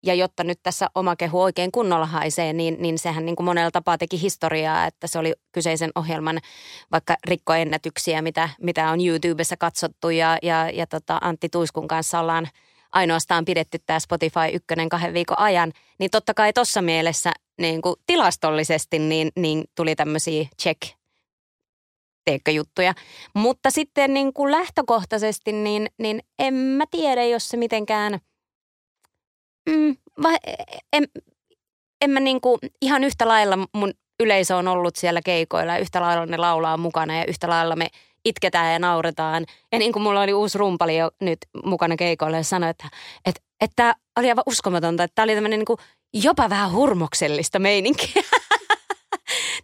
[0.06, 3.72] ja jotta nyt tässä oma kehu oikein kunnolla haisee, niin, niin sehän niin kuin monella
[3.72, 6.40] tapaa teki historiaa, että se oli kyseisen ohjelman
[6.92, 12.48] vaikka rikkoennätyksiä, mitä, mitä on YouTubessa katsottu ja, ja, ja tota Antti Tuiskun kanssa ollaan
[12.92, 17.96] ainoastaan pidetty tämä Spotify ykkönen kahden viikon ajan, niin totta kai tuossa mielessä niin kuin
[18.06, 21.01] tilastollisesti niin, niin tuli tämmöisiä check
[22.54, 22.94] juttuja.
[23.36, 28.20] Mutta sitten niin kuin lähtökohtaisesti, niin, niin en mä tiedä, jos se mitenkään–
[29.70, 30.38] Mm, vai,
[30.94, 31.08] en,
[32.02, 36.26] en mä niinku, ihan yhtä lailla mun yleisö on ollut siellä keikoilla ja yhtä lailla
[36.26, 37.88] ne laulaa mukana ja yhtä lailla me
[38.26, 39.46] itketään ja nauretaan.
[39.72, 42.90] Ja niin kuin mulla oli uusi rumpali jo nyt mukana keikoilla ja sanoi, että,
[43.26, 48.24] että, että oli aivan uskomatonta, että tämä oli tämmöinen niin jopa vähän hurmoksellista meininkiä.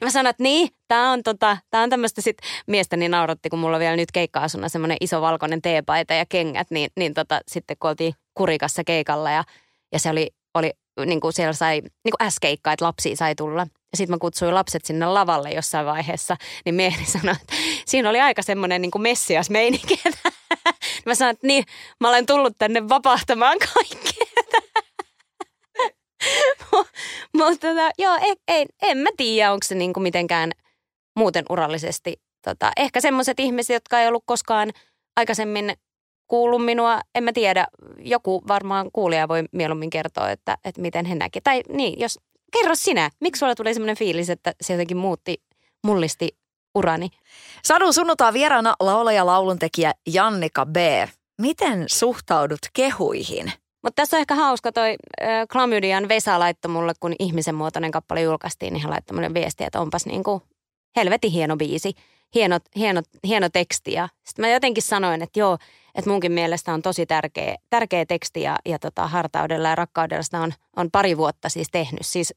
[0.06, 2.38] mä sanoin, että niin, tämä on, tota, tää on tämmöistä sit
[2.68, 6.68] miestä niin nauratti, kun mulla on vielä nyt keikka-asuna semmoinen iso valkoinen teepaita ja kengät,
[6.72, 9.44] niin, niin tota, sitten kun oltiin kurikassa keikalla ja
[9.92, 10.72] ja se oli, oli
[11.06, 13.62] niin kuin siellä sai niin kuin S-keikkaa, että lapsia sai tulla.
[13.62, 17.54] Ja sitten mä kutsuin lapset sinne lavalle jossain vaiheessa, niin mieheni sanoi, että
[17.86, 20.02] siinä oli aika semmoinen niin messias meininki.
[21.06, 21.64] mä sanoin, että niin,
[22.00, 24.28] mä olen tullut tänne vapahtamaan kaikkea.
[27.38, 30.52] Mutta tota, joo, ei, ei, en mä tiedä, onko se niin kuin mitenkään
[31.16, 32.22] muuten urallisesti.
[32.46, 34.72] Tota, ehkä semmoiset ihmiset, jotka ei ollut koskaan
[35.16, 35.74] aikaisemmin
[36.28, 37.68] kuullut minua, en mä tiedä,
[38.00, 41.42] joku varmaan kuulija voi mieluummin kertoa, että, että miten he näki.
[41.42, 42.20] Tai niin, jos,
[42.54, 45.44] kerro sinä, miksi sulla tuli sellainen fiilis, että se jotenkin muutti,
[45.84, 46.38] mullisti
[46.76, 47.10] urani?
[47.64, 50.78] Sadun sunnuntaa vieraana laulaja lauluntekijä Jannika B.
[51.42, 53.54] Miten suhtaudut kehuihin?
[53.84, 58.22] Mutta tässä on ehkä hauska toi äh, Klamydian Vesa laittoi mulle, kun ihmisen muotoinen kappale
[58.22, 60.42] julkaistiin, niin hän laittoi mulle viestiä, että onpas niin kuin
[60.96, 61.94] helvetin hieno biisi,
[62.36, 63.92] hieno, hieno, hieno teksti.
[63.94, 65.58] Ja sitten mä jotenkin sanoin, että joo,
[65.96, 70.40] että munkin mielestä on tosi tärkeä, tärkeä teksti ja, ja tota, hartaudella ja rakkaudella sitä
[70.40, 72.06] on, on pari vuotta siis tehnyt.
[72.06, 72.34] Siis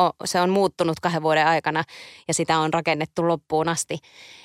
[0.00, 1.84] o, se on muuttunut kahden vuoden aikana
[2.28, 3.98] ja sitä on rakennettu loppuun asti.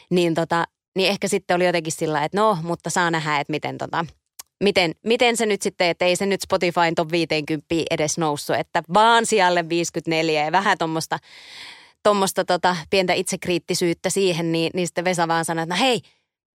[0.09, 3.77] Niin, tota, niin ehkä sitten oli jotenkin sillä, että no, mutta saa nähdä, että miten
[3.77, 4.05] tota,
[4.63, 8.83] miten, miten se nyt sitten, että ei se nyt Spotifyn top 50 edes noussut, että
[8.93, 11.19] vaan siellä 54 ja vähän tuommoista
[12.03, 16.01] tommoista tota, pientä itsekriittisyyttä siihen, niin, niin sitten Vesa vaan sanoi, että no hei,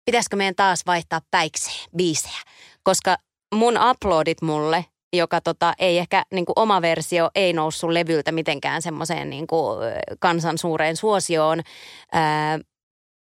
[0.05, 2.39] pitäisikö meidän taas vaihtaa päikseen biisejä?
[2.83, 3.17] Koska
[3.55, 8.83] mun uploadit mulle, joka tota, ei ehkä niin kuin oma versio ei noussut levyltä mitenkään
[8.83, 9.47] semmoiseen niin
[10.19, 11.63] kansan suureen suosioon,
[12.13, 12.59] ää,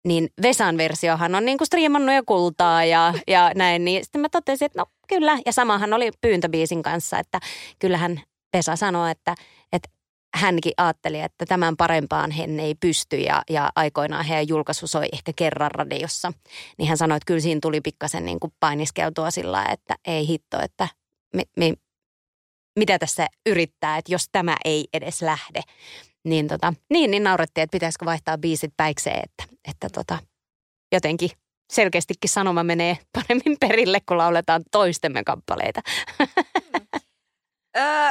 [0.04, 3.84] niin Vesan versiohan on niin kuin striimannut ja kultaa ja, ja näin.
[3.84, 5.38] Niin sitten mä totesin, että no kyllä.
[5.46, 7.40] Ja samahan oli pyyntöbiisin kanssa, että
[7.78, 8.22] kyllähän
[8.56, 9.34] Vesa sanoi, että,
[9.72, 9.88] että
[10.34, 15.32] hänkin ajatteli, että tämän parempaan hän ei pysty ja, ja aikoinaan heidän julkaisu soi ehkä
[15.36, 16.32] kerran radiossa.
[16.78, 20.60] Niin hän sanoi, että kyllä siinä tuli pikkasen niin kuin painiskeltua sillä että ei hitto,
[20.62, 20.88] että
[21.34, 21.72] me, me,
[22.78, 25.62] mitä tässä yrittää, että jos tämä ei edes lähde.
[26.24, 30.18] Niin, tota, niin, niin naurettiin, että pitäisikö vaihtaa biisit päikseen, että, että tota,
[30.92, 31.30] jotenkin
[31.72, 35.80] selkeästikin sanoma menee paremmin perille, kun lauletaan toistemme kappaleita.
[37.76, 38.10] Öö,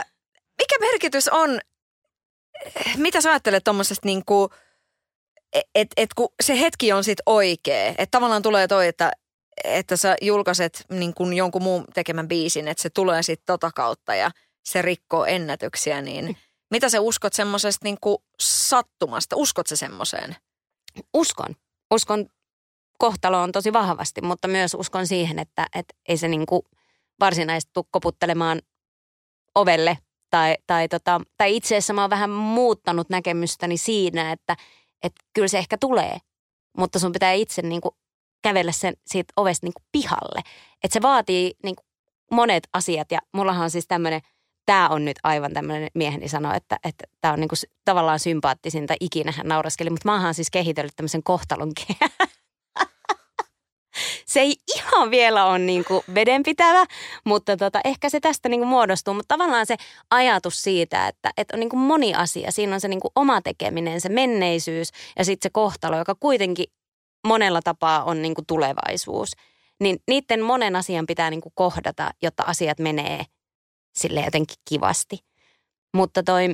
[0.58, 1.60] mikä merkitys on
[2.98, 4.50] mitä sä ajattelet tuommoisesta niin kuin,
[5.76, 9.12] että et, kun se hetki on sitten oikea, että tavallaan tulee toi, että,
[9.64, 14.16] että sä julkaiset niin kuin jonkun muun tekemän biisin, että se tulee sitten tota kautta
[14.16, 14.32] ja
[14.66, 16.36] se rikkoo ennätyksiä, niin mm.
[16.72, 17.98] mitä sä uskot semmoisesta niin
[18.40, 19.36] sattumasta?
[19.36, 20.36] Uskot sä semmoiseen?
[21.14, 21.56] Uskon.
[21.92, 22.26] Uskon
[22.98, 26.46] kohtaloon tosi vahvasti, mutta myös uskon siihen, että, että ei se niin
[27.20, 28.62] varsinaisesti tule koputtelemaan
[29.56, 29.98] ovelle
[30.30, 34.56] tai, tai, tota, tai itse asiassa mä oon vähän muuttanut näkemystäni siinä, että,
[35.04, 36.18] että kyllä se ehkä tulee,
[36.78, 37.96] mutta sun pitää itse niin kuin
[38.44, 40.42] kävellä sen siitä ovesta niin kuin pihalle.
[40.84, 41.86] Että se vaatii niin kuin
[42.32, 44.22] monet asiat ja mullahan on siis tämmöinen,
[44.66, 48.94] tämä on nyt aivan tämmöinen mieheni sanoi, että, että tämä on niin kuin tavallaan sympaattisinta
[49.00, 51.72] ikinä hän nauraskeli, mutta mä siis kehitellyt tämmöisen kohtalon
[54.26, 55.86] se ei ihan vielä ole niin
[56.16, 56.86] vedenpitävä,
[57.24, 59.14] mutta tota, ehkä se tästä niin muodostuu.
[59.14, 59.76] Mutta tavallaan se
[60.12, 62.52] ajatus siitä, että, että on niin moni asia.
[62.52, 66.66] Siinä on se niin oma tekeminen, se menneisyys ja sitten se kohtalo, joka kuitenkin
[67.28, 69.32] monella tapaa on niin tulevaisuus.
[69.80, 73.26] Niin niiden monen asian pitää niin kohdata, jotta asiat menee
[73.94, 75.20] sille jotenkin kivasti.
[75.94, 76.48] Mutta, toi,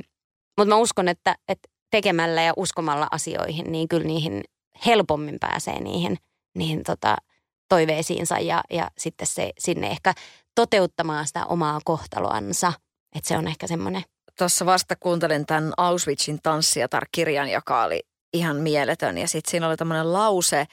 [0.56, 4.44] mutta mä uskon, että, että tekemällä ja uskomalla asioihin, niin kyllä niihin
[4.86, 6.16] helpommin pääsee niihin,
[6.54, 7.16] niihin tota,
[7.68, 10.14] toiveisiinsa ja, ja sitten se sinne ehkä
[10.54, 12.72] toteuttamaan sitä omaa kohtaloansa.
[13.16, 14.02] Että se on ehkä semmoinen.
[14.38, 19.18] Tuossa vasta kuuntelin tämän Auschwitzin tanssijatar-kirjan, joka oli ihan mieletön.
[19.18, 20.66] Ja sitten siinä oli tämmöinen lause,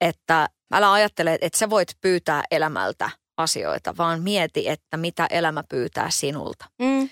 [0.00, 6.10] että älä ajattele, että sä voit pyytää elämältä asioita, vaan mieti, että mitä elämä pyytää
[6.10, 6.64] sinulta.
[6.78, 7.10] Mm.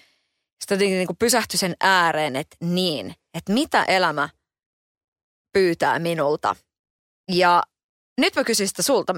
[0.61, 4.29] Sitten jotenkin niin pysähtyi sen ääreen, että niin, että mitä elämä
[5.53, 6.57] pyytää minulta.
[7.33, 7.63] Ja
[8.21, 9.15] nyt mä kysyn sitä sulta,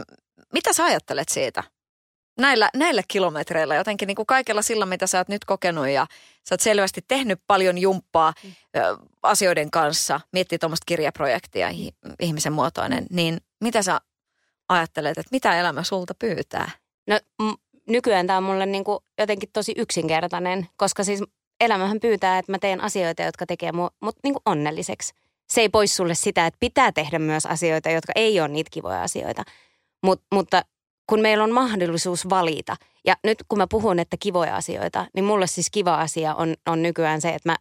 [0.53, 1.63] mitä sä ajattelet siitä?
[2.39, 6.07] Näillä, näillä kilometreillä jotenkin niin kuin kaikella sillä, mitä sä oot nyt kokenut ja
[6.49, 8.53] sä oot selvästi tehnyt paljon jumppaa mm.
[8.77, 11.69] ö, asioiden kanssa, miettii tuommoista kirjaprojektia,
[12.21, 14.01] ihmisen muotoinen, niin mitä sä
[14.69, 16.71] ajattelet, että mitä elämä sulta pyytää?
[17.07, 21.23] No m- nykyään tämä on mulle niin kuin jotenkin tosi yksinkertainen, koska siis
[21.61, 25.15] elämähän pyytää, että mä teen asioita, jotka tekee mut, mut niin kuin onnelliseksi.
[25.49, 29.03] Se ei pois sulle sitä, että pitää tehdä myös asioita, jotka ei ole niitä kivoja
[29.03, 29.43] asioita.
[30.03, 30.63] Mut, mutta
[31.07, 32.77] kun meillä on mahdollisuus valita,
[33.07, 36.83] ja nyt kun mä puhun, että kivoja asioita, niin mulle siis kiva asia on, on
[36.83, 37.57] nykyään se, että mä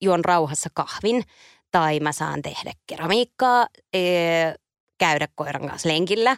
[0.00, 1.22] juon rauhassa kahvin,
[1.70, 4.54] tai mä saan tehdä keramiikkaa, ee,
[4.98, 6.36] käydä koiran kanssa lenkillä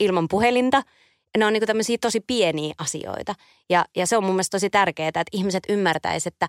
[0.00, 0.82] ilman puhelinta–
[1.38, 3.34] ne on niin tämmöisiä tosi pieniä asioita.
[3.70, 6.46] Ja, ja se on mun mielestä tosi tärkeää, että ihmiset ymmärtäisivät, että,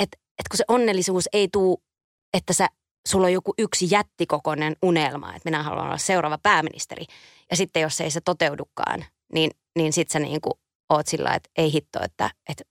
[0.00, 1.78] että, että kun se onnellisuus ei tule,
[2.34, 2.68] että sä,
[3.08, 7.04] sulla on joku yksi jättikokoinen unelma, että minä haluan olla seuraava pääministeri.
[7.50, 10.54] Ja sitten jos ei se toteudukaan, niin, niin sitten sä niin kuin
[10.88, 12.64] oot sillä että ei hitto, että, että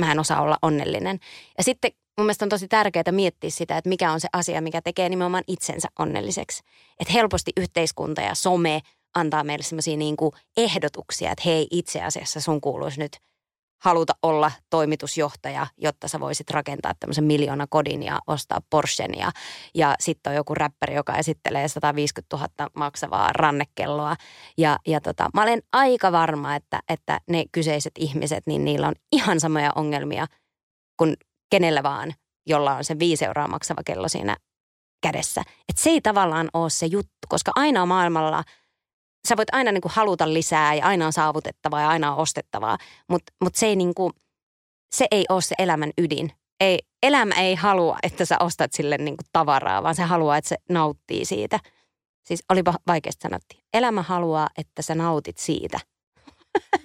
[0.00, 1.18] mä en osaa olla onnellinen.
[1.58, 4.82] Ja sitten mun mielestä on tosi tärkeää miettiä sitä, että mikä on se asia, mikä
[4.82, 6.62] tekee nimenomaan itsensä onnelliseksi.
[7.00, 8.80] Että helposti yhteiskunta ja some–
[9.14, 10.16] antaa meille sellaisia niin
[10.56, 13.18] ehdotuksia, että hei itse asiassa sun kuuluisi nyt
[13.84, 19.18] haluta olla toimitusjohtaja, jotta sä voisit rakentaa tämmöisen miljoona kodin ja ostaa Porschen.
[19.18, 19.30] Ja,
[19.74, 24.16] ja sitten on joku räppäri, joka esittelee 150 000 maksavaa rannekelloa.
[24.58, 28.94] Ja, ja tota, mä olen aika varma, että, että ne kyseiset ihmiset, niin niillä on
[29.12, 30.26] ihan samoja ongelmia
[30.96, 31.16] kuin
[31.50, 32.14] kenellä vaan,
[32.46, 34.36] jolla on se viisi euroa maksava kello siinä
[35.02, 35.42] kädessä.
[35.68, 38.44] Että se ei tavallaan ole se juttu, koska aina maailmalla–
[39.28, 42.78] sä voit aina niin kuin haluta lisää ja aina on saavutettavaa ja aina on ostettavaa,
[43.08, 43.94] mutta mut se, niin
[44.92, 46.32] se ei ole se elämän ydin.
[46.60, 50.48] Ei, elämä ei halua, että sä ostat sille niin kuin tavaraa, vaan se haluaa, että
[50.48, 51.60] se nauttii siitä.
[52.22, 53.60] Siis olipa vaikeasti sanottiin.
[53.74, 55.80] Elämä haluaa, että sä nautit siitä.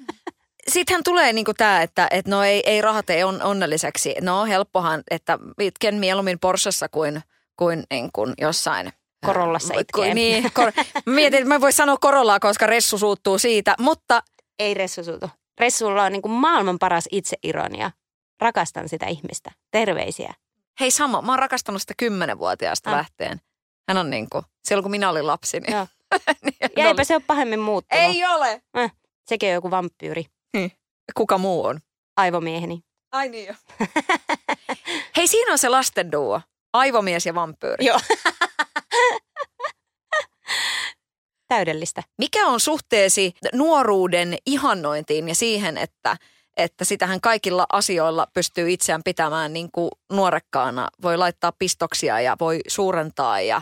[0.74, 4.16] Sittenhän tulee niin tämä, että, että no ei, ei rahat ei on onnelliseksi.
[4.22, 7.22] No helppohan, että itken mieluummin Porschessa kuin,
[7.58, 8.94] kuin, niin kuin jossain–
[9.26, 10.14] Korollassa itkee.
[10.14, 10.72] Niin, kor-
[11.06, 14.24] mietin, että mä voin sanoa korollaa, koska Ressu suuttuu siitä, mutta...
[14.60, 15.30] Ei Ressu suutu.
[15.60, 17.92] Ressulla on niin kuin maailman paras itseironia.
[18.42, 19.52] Rakastan sitä ihmistä.
[19.72, 20.34] Terveisiä.
[20.80, 22.98] Hei sama, mä oon rakastanut sitä kymmenenvuotiaasta ah.
[22.98, 23.42] lähtien.
[23.88, 25.60] Hän on niin kuin, silloin kun minä olin lapsi.
[25.60, 25.88] Niin, Joo.
[26.44, 27.06] niin ja eipä oli.
[27.06, 28.04] se ole pahemmin muuttunut.
[28.04, 28.62] Ei ole.
[28.74, 28.92] Eh,
[29.26, 30.26] sekin on joku vampyyri.
[30.58, 30.72] Hmm.
[31.16, 31.80] Kuka muu on?
[32.18, 32.84] Aivomieheni.
[33.12, 33.54] Ai niin jo.
[35.18, 36.42] Hei, siinä on se lasten duo.
[36.74, 37.86] Aivomies ja vampyyri.
[37.86, 38.00] Joo.
[41.48, 42.04] Täydellistä.
[42.18, 46.18] Mikä on suhteesi nuoruuden ihannointiin ja siihen, että,
[46.58, 50.88] että sitähän kaikilla asioilla pystyy itseään pitämään niin kuin nuorekkaana.
[51.02, 53.62] Voi laittaa pistoksia ja voi suurentaa ja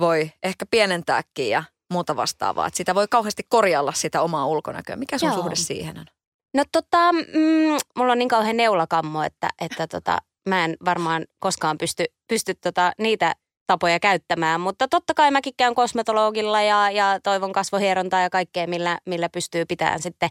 [0.00, 2.66] voi ehkä pienentääkin ja muuta vastaavaa.
[2.66, 4.96] Että sitä voi kauheasti korjalla sitä omaa ulkonäköä.
[4.96, 5.36] Mikä sun Joo.
[5.36, 6.06] suhde siihen on?
[6.54, 10.18] No tota, mm, mulla on niin kauhean neulakammo, että, että tota,
[10.48, 13.34] mä en varmaan koskaan pysty, pysty tota, niitä
[13.66, 18.98] tapoja käyttämään, mutta totta kai mäkin käyn kosmetologilla ja, ja toivon kasvohierontaa ja kaikkea, millä,
[19.06, 20.30] millä pystyy pitämään sitten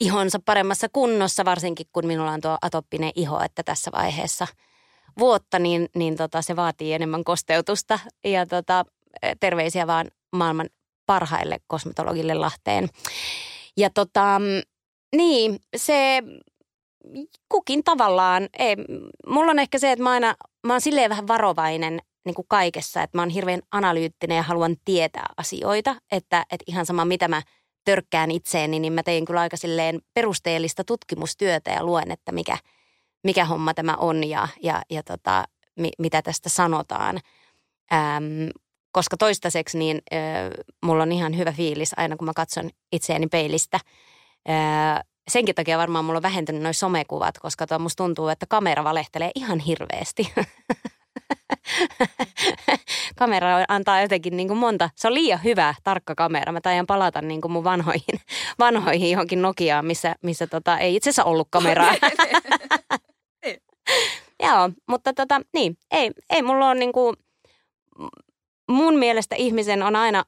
[0.00, 4.46] ihonsa paremmassa kunnossa, varsinkin kun minulla on tuo atoppinen iho, että tässä vaiheessa
[5.18, 8.84] vuotta, niin, niin tota, se vaatii enemmän kosteutusta ja tota,
[9.40, 10.68] terveisiä vaan maailman
[11.06, 12.88] parhaille kosmetologille Lahteen.
[13.76, 14.40] Ja tota,
[15.16, 16.22] niin, se
[17.48, 18.76] kukin tavallaan, ei,
[19.26, 20.34] mulla on ehkä se, että mä aina,
[20.66, 24.76] mä oon silleen vähän varovainen niin kuin kaikessa, että mä oon hirveän analyyttinen ja haluan
[24.84, 27.42] tietää asioita, että, että ihan sama mitä mä
[27.84, 32.58] törkkään itseeni, niin mä tein kyllä aika silleen perusteellista tutkimustyötä ja luen, että mikä,
[33.24, 35.44] mikä homma tämä on ja, ja, ja tota,
[35.76, 37.20] mi, mitä tästä sanotaan.
[37.92, 38.48] Ähm,
[38.92, 40.16] koska toistaiseksi niin ö,
[40.82, 43.80] mulla on ihan hyvä fiilis aina, kun mä katson itseäni peilistä.
[44.48, 44.52] Ö,
[45.28, 49.30] senkin takia varmaan mulla on vähentynyt noin somekuvat, koska to, musta tuntuu, että kamera valehtelee
[49.34, 50.32] ihan hirveästi.
[53.18, 56.52] kamera antaa jotenkin niin kuin monta, se on liian hyvä, tarkka kamera.
[56.52, 58.20] Mä taidan palata niin kuin mun vanhoihin,
[58.58, 61.94] vanhoihin johonkin Nokiaan, missä, missä tota, ei itse asiassa ollut kameraa.
[64.42, 67.16] Joo, mutta tota, niin, ei, ei mulla on niin kuin,
[68.70, 70.24] mun mielestä ihmisen on aina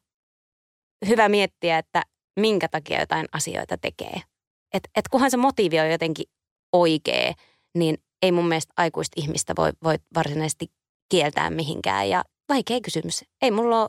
[1.09, 2.03] hyvä miettiä, että
[2.41, 4.23] minkä takia jotain asioita tekee.
[4.75, 6.27] Et, et kunhan se motiivi on jotenkin
[6.73, 7.33] oikea,
[7.75, 10.67] niin ei mun mielestä aikuista ihmistä voi, voi varsinaisesti
[11.09, 12.09] kieltää mihinkään.
[12.09, 13.25] Ja vaikea kysymys.
[13.43, 13.89] Ei mulla ole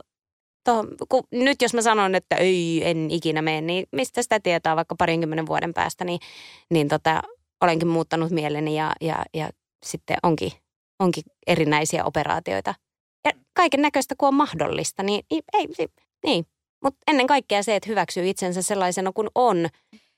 [0.64, 4.76] to, kun nyt jos mä sanon, että ei, en ikinä mene, niin mistä sitä tietää
[4.76, 6.20] vaikka parinkymmenen vuoden päästä, niin,
[6.70, 7.22] niin tota,
[7.62, 9.50] olenkin muuttanut mieleni ja, ja, ja
[9.86, 10.52] sitten onkin,
[11.00, 12.76] onkin erinäisiä operaatioita.
[13.26, 15.68] Ja kaiken näköistä, kun on mahdollista, niin ei, ei
[16.26, 16.46] niin.
[16.84, 19.68] Mutta ennen kaikkea se, että hyväksyy itsensä sellaisena kuin on.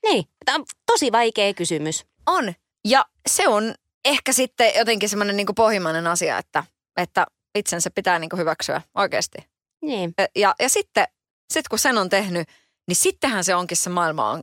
[0.02, 2.06] Niin, tämä on tosi vaikea kysymys.
[2.26, 2.54] On.
[2.88, 3.74] Ja se on
[4.04, 6.64] ehkä sitten jotenkin semmoinen niin pohjimmainen asia, että,
[6.96, 9.38] että itsensä pitää niin hyväksyä oikeasti.
[9.82, 10.14] Niin.
[10.36, 11.06] Ja, ja sitten
[11.52, 12.48] sit kun sen on tehnyt,
[12.88, 14.42] niin sittenhän se onkin se maailma on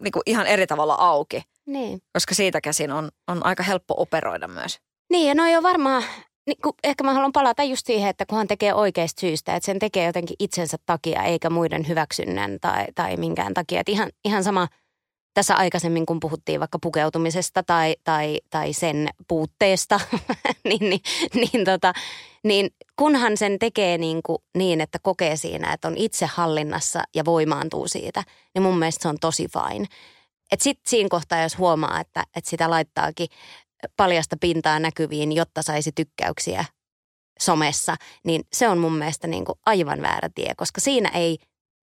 [0.00, 1.42] niin ihan eri tavalla auki.
[1.66, 2.00] Niin.
[2.12, 4.78] Koska siitä käsin on, on aika helppo operoida myös.
[5.10, 6.04] Niin ja no on varmaan,
[6.46, 9.78] niin kun, ehkä mä haluan palata just siihen, että kunhan tekee oikeasta syystä, että sen
[9.78, 13.80] tekee jotenkin itsensä takia eikä muiden hyväksynnän tai, tai minkään takia.
[13.80, 14.68] Että ihan, ihan sama
[15.38, 20.00] tässä aikaisemmin, kun puhuttiin vaikka pukeutumisesta tai, tai, tai sen puutteesta,
[20.68, 21.00] niin, niin,
[21.34, 21.92] niin, tota,
[22.44, 27.24] niin kunhan sen tekee niin, kuin, niin, että kokee siinä, että on itse hallinnassa ja
[27.24, 28.24] voimaantuu siitä,
[28.54, 29.86] niin mun mielestä se on tosi fine.
[30.52, 33.28] Että sitten siinä kohtaa, jos huomaa, että, että sitä laittaakin
[33.96, 36.64] paljasta pintaa näkyviin, jotta saisi tykkäyksiä
[37.40, 41.38] somessa, niin se on mun mielestä niin kuin aivan väärä tie, koska siinä ei,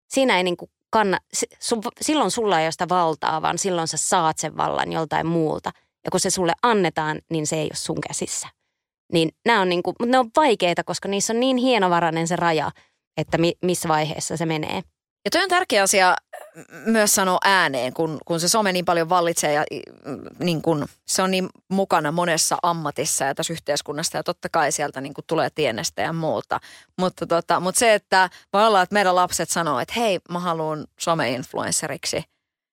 [0.09, 1.19] siinä ei niin kuin kanna,
[1.61, 5.71] sun, silloin sulla ei ole sitä valtaa, vaan silloin sä saat sen vallan joltain muulta.
[6.05, 8.49] Ja kun se sulle annetaan, niin se ei ole sun käsissä.
[9.13, 12.71] Niin nämä on, niin mutta ne on vaikeita, koska niissä on niin hienovarainen se raja,
[13.17, 14.83] että mi, missä vaiheessa se menee.
[15.25, 16.17] Ja toi on tärkeä asia
[16.87, 19.65] myös sanoa ääneen, kun, kun se some niin paljon vallitsee ja
[20.39, 25.01] niin kun, se on niin mukana monessa ammatissa ja tässä yhteiskunnassa ja totta kai sieltä
[25.01, 26.61] niin kun tulee tienestä ja muuta.
[26.99, 30.87] Mutta, tota, mutta se, että voi olla, että meidän lapset sanoo, että hei mä haluan
[31.01, 32.23] some-influenceriksi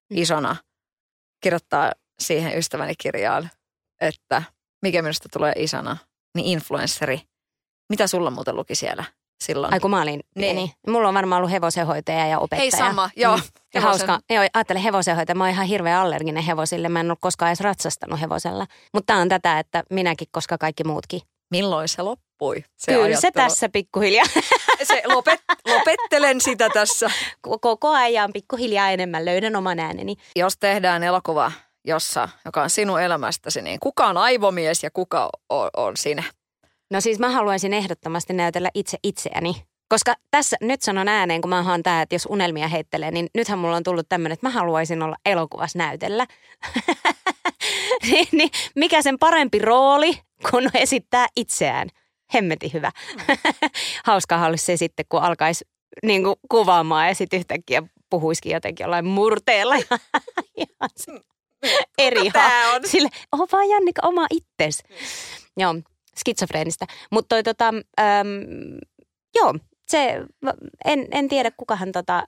[0.09, 0.55] isona,
[1.43, 3.49] kirjoittaa siihen ystäväni kirjaan,
[4.01, 4.43] että
[4.81, 5.97] mikä minusta tulee isona,
[6.35, 7.21] niin influenceri.
[7.89, 9.03] Mitä sulla muuten luki siellä?
[9.41, 9.73] Silloin.
[9.73, 10.55] Ai kun mä olin niin.
[10.55, 10.73] pieni.
[10.87, 12.61] Mulla on varmaan ollut hevosenhoitaja ja opettaja.
[12.61, 13.37] Ei sama, joo.
[13.37, 13.43] Mm.
[13.73, 15.35] Ja hauska, joo, ajattelen hevosenhoitaja.
[15.35, 16.89] Mä oon ihan hirveän allerginen hevosille.
[16.89, 18.67] Mä en ole koskaan edes ratsastanut hevosella.
[18.93, 21.21] Mutta tää on tätä, että minäkin, koska kaikki muutkin.
[21.51, 22.63] Milloin se loppui?
[22.77, 23.21] Se Kyllä ajattelu.
[23.21, 24.25] se tässä pikkuhiljaa.
[24.83, 27.11] se lopet, lopettelen sitä tässä.
[27.41, 30.15] Koko ajan pikkuhiljaa enemmän löydän oman ääneni.
[30.35, 31.51] Jos tehdään elokuva,
[31.85, 36.23] jossa, joka on sinun elämästäsi, niin kuka on aivomies ja kuka on, on sinä?
[36.91, 39.55] No siis mä haluaisin ehdottomasti näytellä itse itseäni.
[39.89, 43.59] Koska tässä nyt sanon ääneen, kun mä haan tää, että jos unelmia heittelee, niin nythän
[43.59, 46.27] mulla on tullut tämmöinen, että mä haluaisin olla elokuvassa näytellä.
[48.11, 50.19] niin, niin, mikä sen parempi rooli,
[50.51, 51.89] kun esittää itseään.
[52.33, 52.91] Hemmeti hyvä.
[54.05, 55.65] Hauskaa olisi se sitten, kun alkaisi
[56.03, 59.75] niin kuin, kuvaamaan ja sitten yhtäkkiä puhuisikin jotenkin jollain murteella.
[61.97, 62.81] eri Tämä on?
[62.87, 64.83] Sille, oh vaan Jannika, oma itses.
[65.57, 65.75] Joo,
[66.17, 66.85] skitsofreenistä.
[67.11, 68.77] Mutta toi tota, äm,
[69.35, 69.53] joo,
[69.87, 70.21] se,
[70.85, 72.23] en, en tiedä kukahan tota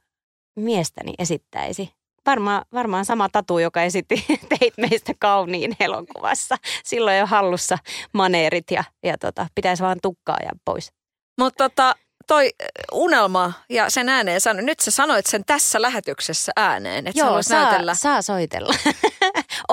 [0.55, 1.89] miestäni esittäisi.
[2.25, 4.25] Varmaan, varmaan sama tatu, joka esitti
[4.59, 6.57] teit meistä kauniin elokuvassa.
[6.84, 7.77] Silloin jo hallussa
[8.13, 10.91] maneerit ja, ja tota, pitäisi vaan tukkaa ja pois.
[11.39, 11.95] Mutta tota,
[12.27, 12.49] toi
[12.91, 17.63] unelma ja sen ääneen sano, nyt sä sanoit sen tässä lähetyksessä ääneen, että Joo, saa,
[17.63, 17.95] näytellä.
[17.95, 18.73] saa soitella.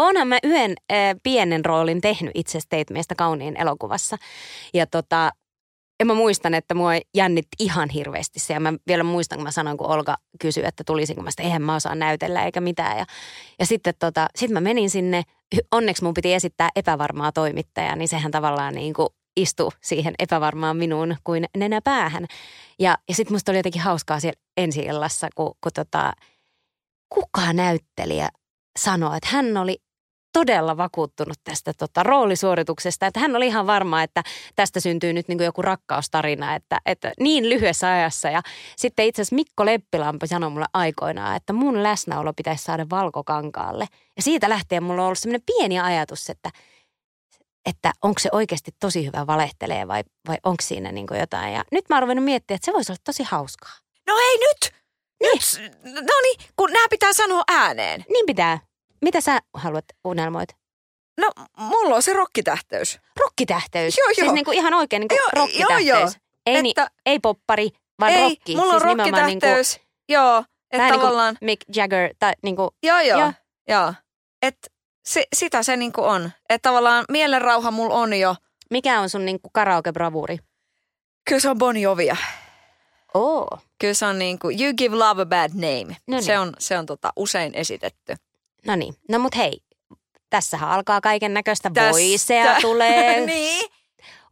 [0.01, 4.17] Onhan mä yhden äh, pienen roolin tehnyt itse teit meistä kauniin elokuvassa.
[4.75, 5.31] Ja tota,
[6.01, 8.55] en mä muistan, että mua jännitti ihan hirveästi se.
[8.55, 11.63] Ja mä vielä muistan, kun mä sanoin, kun Olga kysyi, että tulisinko mä sitä, eihän
[11.63, 12.99] mä osaa näytellä eikä mitään.
[12.99, 13.05] Ja,
[13.59, 15.23] ja sitten tota, sit mä menin sinne,
[15.73, 21.17] onneksi mun piti esittää epävarmaa toimittajaa, niin sehän tavallaan niin kuin istu siihen epävarmaan minuun
[21.25, 22.27] kuin nenä päähän.
[22.79, 26.13] Ja, ja sitten musta oli jotenkin hauskaa siellä ensi illassa, kun, kun tota,
[27.15, 28.29] kuka näyttelijä
[28.79, 29.77] sanoi, että hän oli
[30.33, 34.23] todella vakuuttunut tästä tota, roolisuorituksesta, että hän oli ihan varma, että
[34.57, 38.29] tästä syntyy nyt niin kuin joku rakkaustarina, että, että niin lyhyessä ajassa.
[38.29, 38.43] Ja
[38.77, 43.87] sitten itse asiassa Mikko Leppilampi sanoi mulle aikoinaan, että mun läsnäolo pitäisi saada valkokankaalle.
[44.17, 46.51] Ja siitä lähtien mulla on ollut sellainen pieni ajatus, että
[47.67, 51.55] että onko se oikeasti tosi hyvä valehtelee vai, vai onko siinä niin jotain.
[51.55, 53.73] Ja nyt mä oon ruvennut miettiä, että se voisi olla tosi hauskaa.
[54.07, 54.75] No ei nyt!
[55.23, 55.73] Nyt!
[55.85, 58.05] No niin, kun nämä pitää sanoa ääneen.
[58.09, 58.70] Niin pitää.
[59.03, 60.49] Mitä sä haluat unelmoit?
[61.21, 62.99] No, mulla on se rokkitähteys.
[63.21, 63.99] Rokkitähteys?
[63.99, 64.15] Joo, joo.
[64.15, 65.87] Siis niin kuin ihan oikein niin kuin Joo, rokkitähteys.
[65.87, 66.11] joo, joo.
[66.47, 67.69] Ei, ni, Että- ei poppari,
[68.01, 68.57] vaan ei, rokki.
[68.57, 69.81] mulla on siis niin kuin, rokkitähteys.
[70.09, 71.37] Joo, että vähän niin tavallaan...
[71.39, 73.19] kuin Mick Jagger tai niin kuin, Joo, joo.
[73.19, 73.33] Joo.
[73.69, 73.95] joo.
[74.43, 74.57] Et
[75.09, 76.31] se, sitä se niinku on.
[76.49, 78.37] Että tavallaan mielenrauha mulla on jo.
[78.71, 80.39] mikä on sun niin kuin karaoke-bravuuri?
[81.29, 82.17] Kyllä se on Bon Jovia.
[83.15, 83.59] Oo.
[83.79, 85.97] Kyllä se on niinku You Give Love a Bad Name.
[86.07, 86.23] No niin.
[86.23, 88.15] Se on, se on tota usein esitetty.
[88.67, 89.61] No niin, no mut hei,
[90.31, 93.71] tässähän alkaa kaiken näköistä voisea tulee, niin.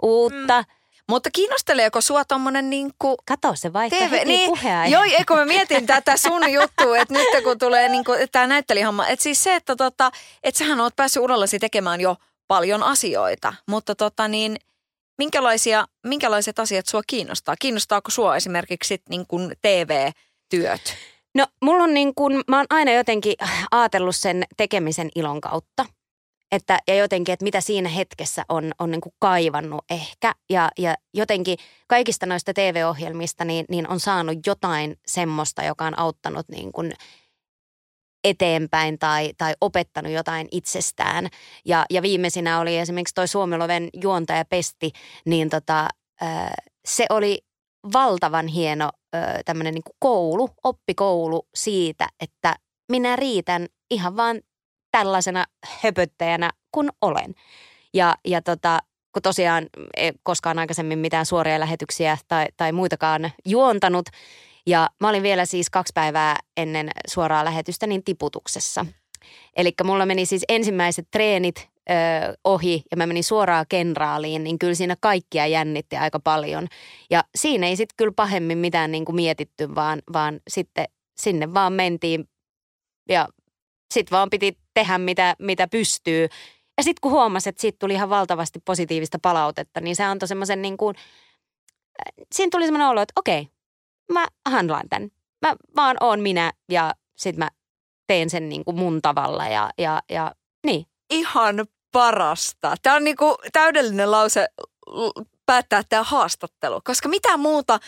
[0.02, 0.64] uutta.
[1.08, 4.94] Mutta kiinnosteleeko sua tommonen niinku Kato, se vaihtaa TV, heti niin, puheenaihe.
[4.94, 9.22] joo, eikö mä mietin tätä sun juttua, että nyt kun tulee niinku, tämä näyttelijähomma, että
[9.22, 10.10] siis se, että tota,
[10.42, 12.16] että sähän oot päässyt urallasi tekemään jo
[12.48, 14.56] paljon asioita, mutta tota niin,
[15.18, 17.54] minkälaisia, minkälaiset asiat sua kiinnostaa?
[17.58, 20.96] Kiinnostaako sua esimerkiksi sit niin kuin TV-työt?
[21.38, 23.34] No mulla on niin kuin, mä oon aina jotenkin
[23.70, 25.86] ajatellut sen tekemisen ilon kautta.
[26.52, 30.34] Että, ja jotenkin, että mitä siinä hetkessä on, on niin kuin kaivannut ehkä.
[30.50, 36.48] Ja, ja jotenkin kaikista noista TV-ohjelmista niin, niin on saanut jotain semmoista, joka on auttanut
[36.48, 36.92] niin kuin
[38.24, 41.28] eteenpäin tai, tai opettanut jotain itsestään.
[41.64, 44.92] Ja, ja viimeisinä oli esimerkiksi toi Suomiloven juontaja Pesti,
[45.24, 45.88] niin tota,
[46.84, 47.38] se oli
[47.92, 48.90] valtavan hieno
[49.44, 52.54] tämmöinen niin koulu, oppikoulu siitä, että
[52.92, 54.40] minä riitän ihan vaan
[54.90, 55.44] tällaisena
[55.82, 57.34] höpöttäjänä kuin olen.
[57.94, 58.78] Ja, ja tota,
[59.12, 64.06] kun tosiaan ei koskaan aikaisemmin mitään suoria lähetyksiä tai, tai muitakaan juontanut.
[64.66, 68.86] Ja mä olin vielä siis kaksi päivää ennen suoraa lähetystä niin tiputuksessa.
[69.56, 74.74] Eli mulla meni siis ensimmäiset treenit ö, ohi ja mä menin suoraan kenraaliin, niin kyllä
[74.74, 76.66] siinä kaikkia jännitti aika paljon.
[77.10, 80.84] Ja siinä ei sitten kyllä pahemmin mitään niin kuin mietitty, vaan, vaan sitten
[81.20, 82.28] sinne vaan mentiin
[83.08, 83.28] ja
[83.94, 86.28] sitten vaan piti tehdä mitä, mitä pystyy.
[86.78, 90.62] Ja sitten kun huomasi, että siitä tuli ihan valtavasti positiivista palautetta, niin se antoi semmoisen
[90.62, 93.48] niin kuin, äh, siinä tuli semmoinen olo, että okei,
[94.12, 95.08] mä handlaan tämän.
[95.46, 97.50] Mä vaan oon minä ja sitten mä
[98.06, 100.34] teen sen niin kuin mun tavalla ja, ja, ja
[100.66, 100.86] niin.
[101.10, 102.74] Ihan parasta.
[102.82, 104.46] Tämä on niinku täydellinen lause
[105.46, 107.78] päättää tämä haastattelu, koska mitä muuta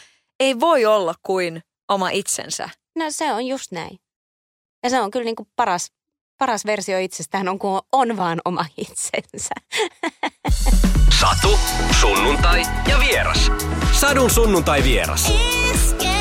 [0.41, 2.69] ei voi olla kuin oma itsensä.
[2.97, 3.99] No se on just näin.
[4.83, 5.93] Ja se on kyllä niin kuin paras,
[6.39, 9.55] paras versio itsestään on, kun on vaan oma itsensä.
[11.21, 11.59] Satu,
[12.01, 13.51] sunnuntai ja vieras.
[14.01, 15.33] Sadun sunnuntai vieras.
[15.75, 16.20] Iskelmä.